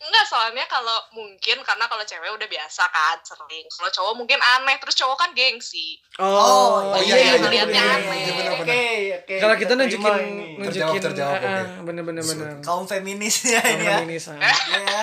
enggak 0.04 0.26
soalnya 0.28 0.66
kalau 0.68 1.00
mungkin 1.12 1.64
karena 1.64 1.88
kalau 1.88 2.04
cewek 2.04 2.28
udah 2.28 2.44
biasa 2.46 2.84
kan 2.88 3.16
sering 3.24 3.64
kalau 3.66 3.90
cowok 3.90 4.14
mungkin 4.14 4.36
aneh 4.38 4.76
terus 4.78 4.96
cowok 4.96 5.16
kan 5.16 5.30
gengsi 5.32 5.96
Oh, 6.20 6.94
Oh 6.94 7.00
iya 7.00 7.16
iya, 7.16 7.34
iya 7.40 7.50
iya. 7.50 7.64
iya, 7.66 7.84
aneh. 7.98 8.20
iya. 8.22 8.52
Oke, 8.60 8.84
oke. 9.24 9.36
Kalau 9.40 9.56
kita 9.56 9.74
nunjukin 9.74 10.14
ini. 10.20 10.46
nunjukin 10.60 11.02
Terjawab, 11.02 11.04
terjawab, 11.10 11.34
ah, 11.34 11.42
ah, 11.42 11.64
oke. 11.64 11.82
bener-bener 11.88 12.22
bener. 12.22 12.48
kaum 12.62 12.86
feminis 12.86 13.48
ya 13.48 13.64
ini 13.64 13.84
ya 13.84 13.98
Feminis, 14.04 14.30
ah. 14.30 14.38
Iya. 14.38 15.02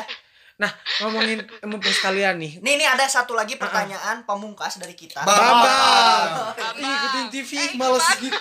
Nah, 0.60 0.68
ngomongin 1.00 1.40
mumpung 1.64 1.88
sekalian 1.88 2.36
nih. 2.36 2.60
nih 2.60 2.72
ini 2.76 2.84
ada 2.84 3.08
satu 3.08 3.32
lagi 3.32 3.56
pertanyaan 3.56 4.28
pamungkas 4.28 4.76
dari 4.76 4.92
kita 4.92 5.24
Bambang. 5.24 6.52
Ih, 6.76 6.84
ikutin 6.84 7.26
TV, 7.32 7.50
males 7.74 8.04
gitu. 8.20 8.36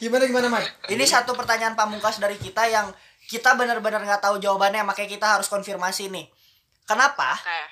Gimana 0.00 0.24
gimana, 0.24 0.48
Mat? 0.48 0.64
ini 0.88 1.04
satu 1.04 1.36
pertanyaan 1.36 1.76
pamungkas 1.76 2.16
dari 2.16 2.40
kita 2.40 2.64
yang 2.64 2.88
kita 3.26 3.54
benar-benar 3.54 4.00
nggak 4.00 4.20
tahu 4.20 4.36
jawabannya 4.36 4.82
makanya 4.82 5.10
kita 5.10 5.26
harus 5.30 5.46
konfirmasi 5.46 6.08
nih. 6.08 6.26
Kenapa? 6.84 7.36
Kayak 7.36 7.68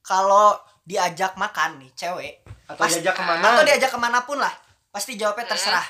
kalau 0.00 0.54
diajak 0.82 1.34
makan 1.34 1.78
nih 1.78 1.90
cewek 1.92 2.42
Atau 2.66 2.78
Pas- 2.78 2.90
diajak 2.92 3.12
ke 3.12 3.22
mana? 3.22 3.42
atau 3.48 3.62
diajak 3.62 3.90
ke 3.90 3.96
mana 3.96 4.22
pun 4.22 4.38
lah 4.38 4.50
pasti 4.88 5.14
jawabnya 5.14 5.46
terserah. 5.46 5.86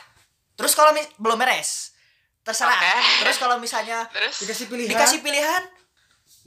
Terus 0.53 0.73
kalau 0.73 0.93
mis- 0.93 1.09
belum 1.17 1.37
beres 1.37 1.93
terserah. 2.41 2.73
Oke. 2.73 2.95
terus 3.21 3.37
kalau 3.37 3.57
misalnya 3.57 4.05
terus? 4.09 4.41
Dikasih 4.41 4.67
pilihan. 4.67 4.91
dikasih 4.91 5.19
pilihan 5.21 5.63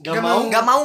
Gak, 0.00 0.16
Gak 0.16 0.22
mau. 0.22 0.40
nggak 0.46 0.64
mau. 0.64 0.84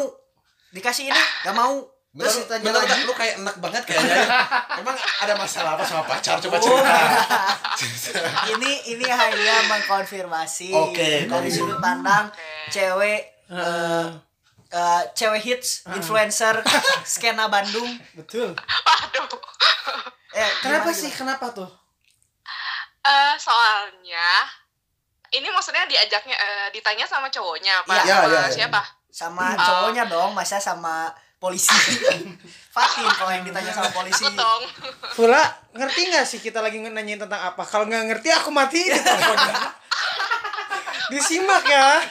Dikasih 0.72 1.08
ini 1.08 1.22
nggak 1.42 1.56
mau 1.56 1.88
Terus 2.16 2.32
terus 2.32 2.48
ditanya 2.48 2.64
bener, 2.66 2.80
lagi 2.82 3.00
lu 3.02 3.14
kayak 3.14 3.34
enak 3.38 3.56
banget 3.60 3.84
kayaknya. 3.84 4.16
ya. 4.16 4.28
Emang 4.80 4.96
ada 4.96 5.34
masalah 5.36 5.72
apa 5.76 5.84
sama 5.84 6.04
pacar? 6.06 6.40
Coba 6.40 6.58
cerita. 6.58 6.96
ini 8.56 8.72
ini 8.90 9.04
hanya 9.06 9.56
mengkonfirmasi 9.68 10.72
Oke. 10.72 11.28
dari 11.28 11.50
sudut 11.50 11.76
pandang 11.78 12.32
cewek 12.68 13.36
Eh, 13.46 14.08
eh, 14.72 15.02
cewek 15.14 15.38
hits 15.40 15.86
influencer 15.88 16.66
skena 17.06 17.46
Bandung 17.46 17.86
betul. 18.14 18.58
waduh 18.58 19.42
eh 20.34 20.50
Kenapa 20.60 20.90
gimana, 20.90 20.98
sih? 20.98 21.08
gimana? 21.08 21.38
Kenapa 21.38 21.46
tuh? 21.54 21.70
Eh, 23.02 23.34
soalnya 23.38 24.30
ini 25.30 25.46
maksudnya 25.48 25.86
diajaknya 25.86 26.34
eh, 26.34 26.68
ditanya 26.72 27.06
sama 27.06 27.30
cowoknya 27.30 27.84
apa 27.84 27.94
Iya, 27.94 28.18
sama 28.18 28.26
iya, 28.26 28.40
iya. 28.40 28.50
siapa 28.50 28.82
sama 29.12 29.46
Oh. 29.52 29.62
cowoknya 29.62 30.04
dong 30.08 30.34
masa 30.34 30.58
sama 30.58 31.14
polisi 31.38 31.72
Fatin 32.72 33.06
kalau 33.16 33.32
yang 33.32 33.46
ditanya 33.46 33.72
sama 33.72 33.90
polisi 33.92 34.26
Fula, 35.14 35.44
ngerti 35.72 36.02
nggak 36.12 36.26
sih 36.26 36.40
kita 36.40 36.60
lagi 36.60 36.80
nanyain 36.80 37.16
tentang 37.18 37.40
apa? 37.40 37.64
Kalau 37.64 37.86
nggak 37.86 38.04
ngerti 38.10 38.30
aku 38.34 38.50
mati 38.52 38.84
teleponnya. 38.90 39.54
Disimak 41.14 41.62
ya. 41.70 42.02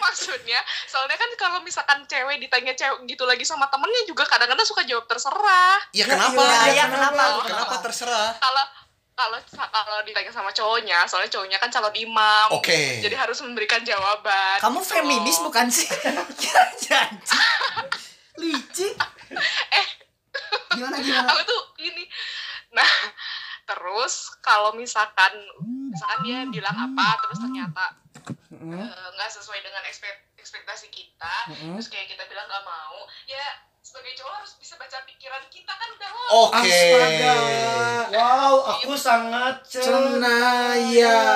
maksudnya 0.00 0.56
soalnya 0.88 1.20
kan 1.20 1.30
kalau 1.36 1.60
misalkan 1.60 2.00
cewek 2.08 2.40
ditanya 2.40 2.72
cewek 2.72 3.04
gitu 3.04 3.28
lagi 3.28 3.44
sama 3.44 3.68
temennya 3.68 4.08
juga 4.08 4.24
kadang-kadang 4.24 4.64
suka 4.64 4.82
jawab 4.88 5.04
terserah 5.04 5.76
Ya 5.92 6.02
Ya, 6.02 6.04
kenapa? 6.08 6.40
iya, 6.40 6.48
ya, 6.48 6.72
iya, 6.72 6.84
kenapa 6.88 7.12
kenapa? 7.12 7.40
Kenapa 7.44 7.74
terserah? 7.84 8.28
kalau 8.40 8.64
kalau 9.12 9.36
kalau 9.68 10.00
ditanya 10.00 10.32
sama 10.32 10.48
cowoknya 10.48 11.04
soalnya 11.04 11.28
cowoknya 11.28 11.60
kan 11.60 11.68
calon 11.68 11.92
imam 11.92 12.56
Oke. 12.56 13.04
jadi 13.04 13.20
harus 13.20 13.36
memberikan 13.44 13.84
jawaban 13.84 14.56
kamu 14.64 14.80
gitu. 14.80 14.88
feminis 14.96 15.36
bukan 15.44 15.68
sih 15.68 15.84
janji 16.88 17.36
licik 18.40 18.94
eh 19.80 19.86
gimana 20.72 20.96
gimana 20.98 21.30
aku 21.30 21.42
tuh 21.44 21.62
ini 21.78 22.04
nah 22.72 22.90
terus 23.66 24.34
kalau 24.40 24.74
misalkan 24.74 25.30
misalkan 25.90 26.20
dia 26.24 26.42
bilang 26.48 26.74
apa 26.74 27.20
terus 27.22 27.38
ternyata 27.38 27.86
eh, 28.50 28.88
nggak 29.14 29.30
sesuai 29.30 29.60
dengan 29.60 29.82
ekspek- 29.86 30.34
ekspektasi 30.34 30.88
kita 30.90 31.36
Mm-mm. 31.50 31.78
terus 31.78 31.86
kayak 31.86 32.08
kita 32.08 32.24
bilang 32.26 32.46
nggak 32.46 32.64
mau 32.64 32.98
ya 33.26 33.44
sebagai 33.80 34.12
cowok 34.14 34.34
harus 34.38 34.54
bisa 34.56 34.76
baca 34.76 35.02
pikiran 35.02 35.42
kita 35.48 35.72
kan 35.72 35.88
udah 35.90 36.10
lo 36.12 36.20
Oke. 36.30 36.62
Astaga. 36.62 37.34
Wow, 38.12 38.54
aku 38.76 38.94
sangat 38.94 39.66
Cenayang. 40.90 41.34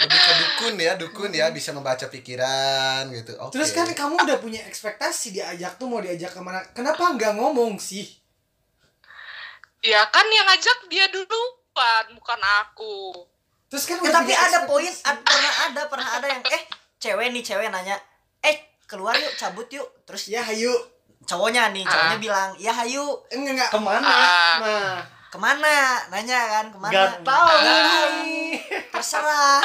Lebih 0.00 0.16
ke 0.18 0.32
dukun 0.34 0.74
ya, 0.76 0.92
dukun 0.94 1.30
ya 1.30 1.46
bisa 1.50 1.70
membaca 1.70 2.06
pikiran 2.06 3.04
gitu. 3.10 3.36
Oke. 3.38 3.52
Terus 3.52 3.70
kan 3.70 3.84
kamu 3.86 4.16
udah 4.18 4.38
punya 4.38 4.64
ekspektasi 4.64 5.30
diajak 5.30 5.76
tuh 5.76 5.86
mau 5.86 5.98
diajak 5.98 6.30
ke 6.30 6.40
mana? 6.40 6.64
Kenapa 6.70 7.04
nggak 7.10 7.36
ngomong 7.36 7.76
sih? 7.76 8.08
ya 9.80 10.04
kan 10.06 10.28
yang 10.28 10.44
ngajak 10.44 10.78
dia 10.86 11.08
duluan 11.08 12.04
bukan 12.12 12.40
aku 12.60 13.16
Terus 13.64 13.88
kan 13.88 13.96
ya, 13.96 14.12
tapi 14.12 14.28
ada 14.30 14.68
poin 14.68 14.84
ad- 14.84 15.24
pernah 15.24 15.54
ada 15.64 15.82
pernah 15.88 16.08
ada 16.10 16.26
yang 16.28 16.44
eh 16.44 16.62
cewek 16.98 17.32
nih 17.32 17.40
cewek 17.40 17.72
nanya 17.72 17.96
eh 18.40 18.56
keluar 18.84 19.16
yuk 19.16 19.32
cabut 19.32 19.64
yuk 19.70 19.88
terus 20.04 20.28
Ya 20.28 20.42
hayu. 20.42 20.68
cowoknya 21.22 21.70
nih 21.70 21.80
cowoknya 21.82 22.12
Ah. 22.12 22.20
bilang 22.20 22.50
ya 22.58 22.72
hayu 22.74 23.08
Enggak 23.30 23.52
enggak. 23.56 23.70
Ke 23.70 23.78
mana? 23.78 24.04
Ah. 24.04 24.56
Nah, 24.58 24.96
ke 25.30 25.38
mana 25.38 25.72
nanya 26.10 26.40
kan 26.50 26.66
ke 26.68 26.78
mana 26.78 26.90
Gak 26.92 27.22
tahu. 27.22 27.54
terserah 28.90 29.62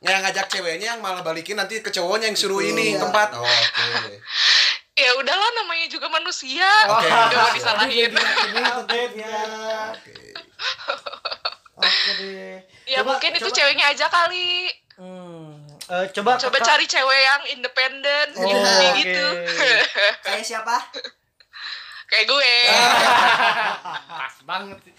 yang 0.00 0.18
ngajak 0.20 0.46
ceweknya 0.48 0.86
yang 0.88 1.00
malah 1.00 1.22
balikin 1.22 1.54
nanti 1.54 1.78
ke 1.78 1.88
cowoknya 1.88 2.26
yang 2.26 2.34
suruh 2.34 2.58
ini 2.60 2.92
Iya. 2.92 3.00
tempat. 3.00 3.30
Oh, 3.32 3.46
Oke. 3.46 4.18
ya 4.92 5.10
udahlah 5.14 5.50
namanya 5.56 5.86
juga 5.86 6.10
manusia 6.10 6.66
Oke. 6.88 7.06
nggak 7.06 7.30
mau 7.32 7.50
disalahin 7.52 8.10
Oke 8.82 9.00
deh. 12.18 12.58
ya 12.84 12.98
Coba- 13.00 13.08
mungkin 13.12 13.30
itu 13.32 13.42
coba- 13.44 13.56
ceweknya 13.56 13.86
aja 13.88 14.06
kali 14.08 14.68
Hmm. 14.92 15.56
Eh, 15.82 16.04
coba 16.12 16.36
coba 16.36 16.52
kakak- 16.52 16.68
cari 16.68 16.84
cewek 16.86 17.20
yang 17.20 17.42
independen 17.50 18.26
Oh, 18.36 18.44
oke. 18.44 18.86
gitu 18.98 19.26
kayak 20.20 20.44
siapa 20.44 20.76
kayak 22.12 22.26
gue 22.26 22.50
pas 24.12 24.36
banget 24.44 24.78
sih. 24.82 24.94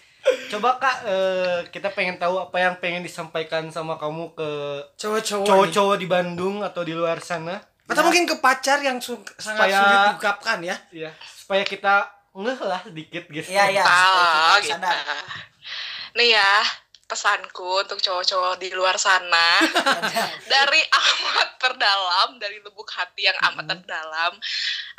Coba 0.49 0.79
kak, 0.79 0.97
eh, 1.03 1.59
kita 1.67 1.91
pengen 1.91 2.15
tahu 2.15 2.39
apa 2.39 2.55
yang 2.57 2.79
pengen 2.79 3.03
disampaikan 3.03 3.67
sama 3.67 3.95
kamu 3.95 4.31
ke 4.31 4.49
Cowok-cowok. 4.95 5.99
di 5.99 6.07
Bandung 6.07 6.63
atau 6.63 6.81
di 6.81 6.91
luar 6.91 7.19
sana, 7.19 7.59
Atau 7.83 8.01
mungkin 8.01 8.23
ke 8.23 8.39
pacar 8.39 8.79
yang 8.79 8.97
su- 8.97 9.19
sangat 9.35 9.67
Supaya- 9.67 9.77
sulit 9.77 9.97
diungkapkan 10.07 10.57
ya. 10.63 10.75
ya 10.89 11.11
supaya 11.27 11.61
kita 11.61 12.07
ngeh 12.33 12.55
lah 12.57 12.79
sedikit 12.81 13.27
guys. 13.27 13.45
Iya, 13.45 13.63
iya. 13.69 13.83
Gitu. 14.57 14.79
nih 16.13 16.29
ya 16.31 16.51
pesanku 17.03 17.83
untuk 17.83 17.99
cowok-cowok 17.99 18.57
di 18.57 18.71
luar 18.71 18.95
sana 18.95 19.59
dari 20.53 20.81
amat 20.81 21.49
terdalam 21.59 22.39
dari 22.39 22.57
lubuk 22.59 22.87
hati 22.87 23.27
yang 23.27 23.37
amat 23.43 23.65
terdalam 23.67 24.33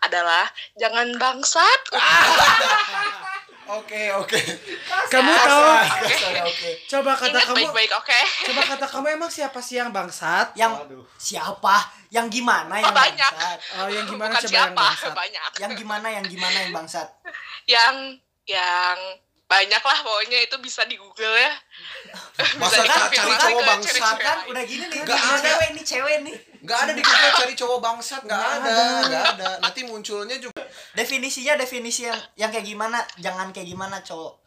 adalah 0.04 0.44
jangan 0.74 1.08
bangsat 1.14 1.80
Oke, 3.64 4.12
oke. 4.12 4.36
Kamu 5.08 5.24
tahu? 5.32 5.64
Oke. 6.44 6.70
Coba 6.84 7.16
kata 7.16 7.32
ingat 7.32 7.48
kamu. 7.48 7.56
baik-baik 7.64 7.92
oke 7.96 8.20
Coba 8.44 8.60
kata 8.66 8.84
kamu 8.86 9.06
emang 9.16 9.32
siapa 9.32 9.56
sih 9.58 9.80
yang 9.80 9.88
bangsat? 9.88 10.52
Yang 10.52 10.84
siapa? 11.16 11.72
Yang 12.12 12.26
gimana 12.34 12.76
yang 12.76 12.84
Oh, 12.84 12.94
banyak. 12.94 13.32
bangsat? 13.32 13.58
Oh, 13.80 13.88
yang 13.88 14.04
gimana 14.04 14.30
bukan 14.30 14.42
coba 14.42 14.52
yang 14.52 14.68
siapa 14.68 14.76
bangsat? 14.76 15.12
banyak 15.16 15.50
Yang 15.56 15.72
gimana 15.74 16.06
yang 16.10 16.24
gimana 16.26 16.56
yang 16.58 16.72
bangsat? 16.72 17.08
yang 17.64 17.94
yang 18.44 18.98
banyak 19.46 19.80
lah 19.80 19.98
pokoknya 20.02 20.38
itu 20.42 20.56
bisa 20.60 20.84
di 20.84 21.00
Google 21.00 21.32
ya 21.32 21.52
Masa 22.60 22.84
Bisa 22.84 23.00
cari 23.08 23.32
cowok 23.34 23.62
bangsat 23.64 24.16
Kan 24.18 24.38
udah 24.44 24.62
gini 24.62 24.84
nih, 24.84 25.00
ini 25.00 25.08
ada. 25.08 25.40
cewek 25.40 25.68
nih, 25.72 25.84
cewek 25.86 26.16
nih. 26.20 26.36
Nggak 26.64 26.78
ada 26.80 26.92
di 26.96 27.02
Google 27.04 27.32
cari 27.36 27.54
cowok 27.54 27.78
bangsat, 27.78 28.20
nggak 28.24 28.40
ada, 28.40 28.76
nggak 29.04 29.24
ada. 29.36 29.50
Nanti 29.60 29.80
munculnya 29.84 30.40
juga. 30.40 30.64
Definisinya 30.96 31.54
definisi 31.54 32.08
yang 32.08 32.16
yang 32.34 32.48
kayak 32.48 32.64
gimana? 32.64 33.04
Jangan 33.20 33.52
kayak 33.52 33.68
gimana, 33.68 34.00
cowok. 34.00 34.40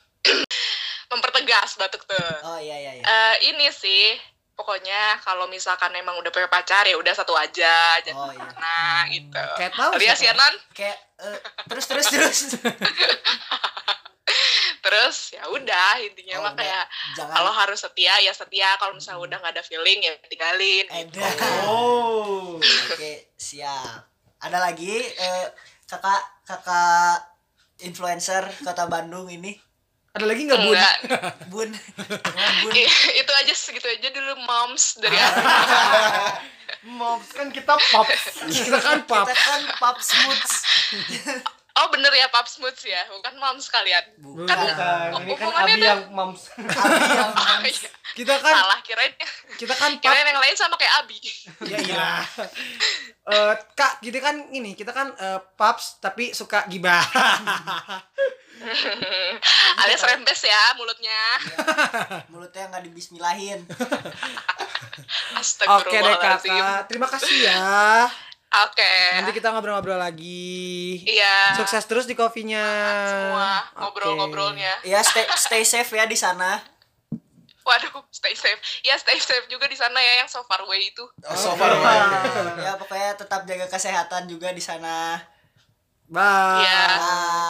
mempertegas 1.08 1.80
batuk 1.80 2.04
tuh 2.04 2.20
Oh 2.44 2.60
iya 2.60 2.76
iya 2.76 2.92
iya. 3.00 3.04
Eh, 3.08 3.36
ini 3.56 3.72
sih 3.72 4.20
pokoknya 4.52 5.16
kalau 5.24 5.48
misalkan 5.48 5.94
emang 5.96 6.20
udah 6.20 6.28
punya 6.28 6.52
pacar 6.52 6.84
ya 6.84 7.00
udah 7.00 7.16
satu 7.16 7.32
aja 7.32 7.96
Oh 8.12 8.28
jangan 8.28 8.36
iya. 8.36 8.60
nah 8.60 9.00
gitu 9.08 9.44
Kayak 9.56 9.72
tahu 9.72 9.92
alias 9.96 10.20
siapa? 10.20 10.36
ya 10.36 10.50
Kayak 10.76 10.98
eh, 11.24 11.40
terus 11.72 11.86
terus 11.88 12.08
terus. 12.12 12.40
terus 14.88 15.18
ya 15.30 15.44
udah 15.46 16.00
intinya 16.00 16.36
Oh, 16.38 16.42
mah 16.42 16.54
kayak 16.56 16.86
Jangan 17.14 17.34
kalau 17.34 17.52
harus 17.52 17.76
setia 17.78 18.16
ya 18.18 18.32
setia 18.32 18.72
kalau 18.76 18.94
misalnya 18.94 19.20
udah 19.22 19.38
nggak 19.38 19.54
ada 19.54 19.62
feeling 19.62 20.00
ya 20.00 20.16
tinggalin 20.26 20.86
gitu. 20.86 21.20
Edan. 21.20 21.36
Oh. 21.66 22.56
Oke, 22.88 23.14
siap. 23.36 24.08
Ada 24.38 24.58
lagi 24.62 24.88
eh, 24.96 25.46
kakak 25.84 26.18
kakak 26.44 27.20
influencer 27.80 28.42
kota 28.60 28.86
Bandung 28.86 29.28
ini, 29.28 29.54
Ada 30.10 30.26
lagi 30.26 30.42
nggak 30.44 30.60
bun? 30.60 30.72
enggak 30.72 30.96
Bun. 31.52 31.70
Bun. 32.64 32.72
I- 32.74 32.90
itu 33.18 33.32
aja 33.34 33.54
segitu 33.54 33.86
aja 33.86 34.08
dulu 34.10 34.34
moms 34.42 34.98
dari 34.98 35.14
Ah. 35.22 36.40
Moms 36.84 37.28
kan 37.30 37.50
kita 37.50 37.76
pops. 37.76 38.46
Kita 38.46 38.80
kan 38.80 39.04
pap. 39.04 39.26
Kita 39.26 39.36
kan 39.36 39.62
pap 39.76 39.98
smooths. 40.00 40.54
Oh 41.78 41.88
bener 41.88 42.10
ya 42.12 42.28
pap 42.28 42.46
smooths 42.46 42.84
ya 42.84 43.02
bukan 43.08 43.34
moms 43.36 43.68
kalian 43.68 44.02
Bukan. 44.18 44.46
Kan- 44.48 44.60
Bukan, 44.60 45.22
ini 45.22 45.34
kan 45.34 45.54
Abi 45.62 45.74
yang 45.80 46.02
moms. 46.10 46.50
Abi 46.52 46.74
yang 47.08 47.30
Oh, 47.30 47.38
moms. 47.38 47.66
iya. 47.68 47.90
Kita 48.14 48.34
kan 48.36 48.54
salah 48.56 48.80
kirain 48.82 49.14
kita 49.56 49.74
kan 49.74 49.92
pap. 49.94 50.02
kirain 50.04 50.26
yang 50.26 50.38
lain 50.38 50.54
sama 50.54 50.74
kayak 50.76 50.94
Abi 51.00 51.18
Ya 51.72 51.78
iya. 51.80 52.08
Eh, 53.24 53.54
Kak, 53.74 54.00
kita 54.00 54.18
kan 54.20 54.48
ini, 54.50 54.72
kita 54.72 54.90
kan 54.90 55.12
eh, 55.14 55.40
paps 55.54 56.00
tapi 56.00 56.32
suka 56.32 56.64
gibah. 56.66 57.04
alias 59.78 60.02
rembes 60.02 60.42
ya 60.42 60.74
mulutnya 60.74 61.22
Mulutnya 62.28 62.64
nggak 62.68 62.84
dibismillahin. 62.84 63.62
Oke 63.62 63.78
deh 63.78 65.38
Astagfirullahaladzim 65.38 66.50
kakak, 66.50 66.82
terima 66.90 67.06
kasih 67.08 67.38
ya. 67.44 68.10
Oke. 68.48 68.94
Nanti 69.20 69.36
kita 69.36 69.52
ngobrol-ngobrol 69.52 70.00
lagi. 70.00 71.04
Iya. 71.04 71.60
Sukses 71.60 71.84
terus 71.84 72.08
di 72.08 72.16
kopinya. 72.16 72.64
Semua 73.06 73.52
ngobrol-ngobrolnya. 73.76 74.88
Ya 74.88 75.04
stay 75.04 75.28
stay 75.36 75.64
safe 75.68 75.92
ya 75.92 76.08
di 76.08 76.16
sana. 76.16 76.64
Waduh, 77.68 78.08
stay 78.08 78.32
safe. 78.32 78.56
Ya 78.88 78.96
stay 78.96 79.20
safe 79.20 79.52
juga 79.52 79.68
di 79.68 79.76
sana 79.76 80.00
ya 80.00 80.24
yang 80.24 80.30
so 80.32 80.40
far 80.48 80.64
away 80.64 80.88
itu. 80.88 81.04
Oh, 81.28 81.36
so 81.36 81.52
far 81.60 81.76
away. 81.76 82.00
Ya 82.64 82.80
pokoknya 82.80 83.20
tetap 83.20 83.44
jaga 83.44 83.68
kesehatan 83.68 84.32
juga 84.32 84.56
di 84.56 84.64
sana. 84.64 85.20
Bye. 86.08 86.64
Iya. 86.64 86.84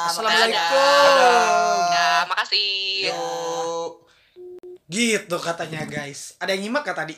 Assalamualaikum. 0.09 1.77
Ya, 1.93 2.25
makasih. 2.25 3.13
Yuk. 3.13 4.09
Gitu 4.89 5.37
katanya 5.37 5.85
guys. 5.85 6.33
Ada 6.41 6.57
yang 6.57 6.65
nyimak 6.65 6.89
gak 6.89 7.05
tadi? 7.05 7.13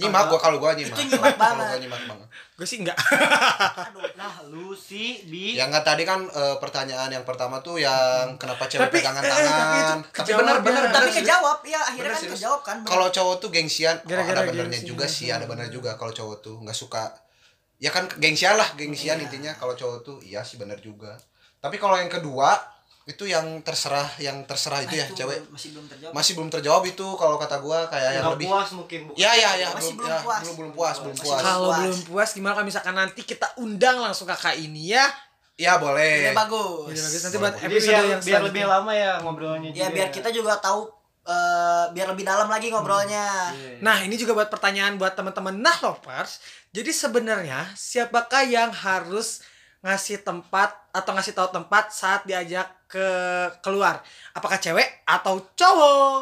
Nyimak 0.00 0.24
gua 0.26 0.38
kalau 0.38 0.56
gua 0.56 0.72
nyimak. 0.72 0.94
Itu 0.94 1.02
nyimak 1.08 1.34
Kalau 1.34 1.40
banget. 1.40 1.66
gua 1.68 1.78
nyimak 1.80 2.02
banget. 2.06 2.28
Gue 2.54 2.66
sih 2.66 2.78
enggak. 2.78 2.98
Aduh, 2.98 4.02
Nah, 4.14 4.34
lu 4.44 4.70
sih 4.72 5.22
bi 5.24 5.54
Ya 5.54 5.66
nggak 5.66 5.84
tadi 5.84 6.02
kan 6.02 6.22
eh, 6.24 6.56
pertanyaan 6.58 7.06
yang 7.08 7.22
pertama 7.22 7.58
tuh 7.58 7.78
yang 7.78 8.34
kenapa 8.34 8.66
cewek 8.66 8.88
Tapi, 8.88 8.98
pegangan 8.98 9.20
eh, 9.20 9.26
tapi 9.26 9.38
itu 9.38 9.46
tangan. 9.48 9.98
Tapi 10.00 10.10
kejawab 10.12 10.38
benar 10.38 10.54
ya. 10.54 10.62
benar 10.62 10.82
tapi 10.82 10.90
benar 10.90 11.02
sih. 11.04 11.16
kejawab 11.20 11.58
ya 11.64 11.80
akhirnya 11.84 12.02
Bener 12.08 12.18
kan 12.20 12.34
kejawab 12.34 12.60
kan. 12.62 12.76
Kalau 12.82 13.06
cowok 13.08 13.34
tuh 13.38 13.48
gengsian, 13.48 13.94
oh, 13.94 14.02
Gara-gara 14.04 14.38
ada 14.38 14.48
benernya 14.48 14.74
gengsi. 14.76 14.88
juga 14.88 15.06
sih, 15.06 15.28
ada 15.28 15.44
bener 15.44 15.66
juga 15.68 15.94
kalau 15.94 16.10
cowok 16.10 16.36
tuh 16.40 16.56
nggak 16.60 16.74
suka. 16.76 17.04
Ya 17.78 17.90
kan 17.90 18.10
gengsian 18.12 18.54
lah, 18.54 18.74
gengsian 18.74 19.16
Iya. 19.16 19.24
intinya 19.24 19.52
kalau 19.54 19.74
cowok 19.74 19.98
tuh 20.00 20.16
iya 20.20 20.42
sih 20.42 20.56
bener 20.56 20.78
juga. 20.78 21.14
Tapi 21.56 21.74
kalau 21.76 21.94
yang 21.94 22.10
kedua 22.10 22.58
itu 23.08 23.24
yang 23.24 23.64
terserah, 23.64 24.04
yang 24.20 24.44
terserah 24.44 24.84
itu 24.84 24.94
ya 24.94 25.02
Ah, 25.02 25.16
cewek 25.16 25.38
masih 25.48 25.72
belum 25.72 25.86
terjawab. 25.88 26.12
masih 26.12 26.32
belum 26.36 26.50
terjawab 26.50 26.82
itu 26.84 27.06
kalau 27.16 27.36
kata 27.36 27.56
gua 27.58 27.88
kayak 27.88 28.10
yang 28.14 28.28
lebih. 28.30 28.46
puas 28.46 28.68
mungkin 28.70 29.00
bukan. 29.08 29.16
Ya 29.16 29.32
ya 29.32 29.50
ya 29.56 29.68
Masih 29.72 29.96
belum 29.96 30.04
belum 30.04 30.12
ya, 30.12 30.18
puas. 30.20 30.40
belum 30.44 30.54
belum 30.54 30.72
puas 30.76 30.96
belum 31.00 31.16
puas. 31.16 31.40
Kalau 31.40 31.70
belum 31.74 31.98
puas 32.04 32.28
gimana 32.30 32.52
kalau 32.52 32.66
misalkan 32.66 32.94
nanti 32.94 33.20
kita 33.22 33.48
undang 33.56 33.96
langsung 33.98 34.28
kakak 34.28 34.54
ini 34.54 34.92
ya? 34.92 35.08
Ya 35.56 35.74
Ini 35.74 35.80
boleh. 35.80 36.36
bagus. 36.36 36.92
Ini 36.92 37.00
bagus 37.00 37.22
nanti 37.24 37.36
buat 37.36 37.54
episode 37.58 37.90
biar, 37.90 38.04
yang 38.06 38.20
biar 38.22 38.40
lebih 38.44 38.64
lama 38.64 38.92
ya 38.92 39.12
ngobrolnya 39.18 39.68
Ya 39.70 39.88
juga. 39.88 39.96
biar 39.96 40.08
kita 40.12 40.28
juga 40.30 40.52
tahu 40.56 40.80
eh, 41.24 41.84
biar 41.90 42.06
lebih 42.08 42.24
dalam 42.24 42.46
lagi 42.46 42.68
ngobrolnya. 42.68 43.26
Iya. 43.50 43.82
Nah, 43.82 44.00
ini 44.00 44.14
juga 44.14 44.32
buat 44.32 44.48
pertanyaan 44.48 44.96
buat 44.96 45.12
teman-teman 45.12 45.56
nah 45.56 45.74
lovers. 45.78 46.38
Jadi 46.70 46.88
sebenarnya 46.88 47.72
siapakah 47.72 48.44
yang 48.44 48.70
harus 48.70 49.42
ngasih 49.80 50.20
tempat 50.20 50.72
atau 50.90 51.10
ngasih 51.10 51.32
tahu 51.32 51.48
tempat 51.52 51.90
saat 51.90 52.22
diajak 52.22 52.68
ke 52.88 53.08
keluar? 53.60 54.00
Apakah 54.32 54.56
cewek 54.58 55.04
atau 55.04 55.52
cowok? 55.52 56.20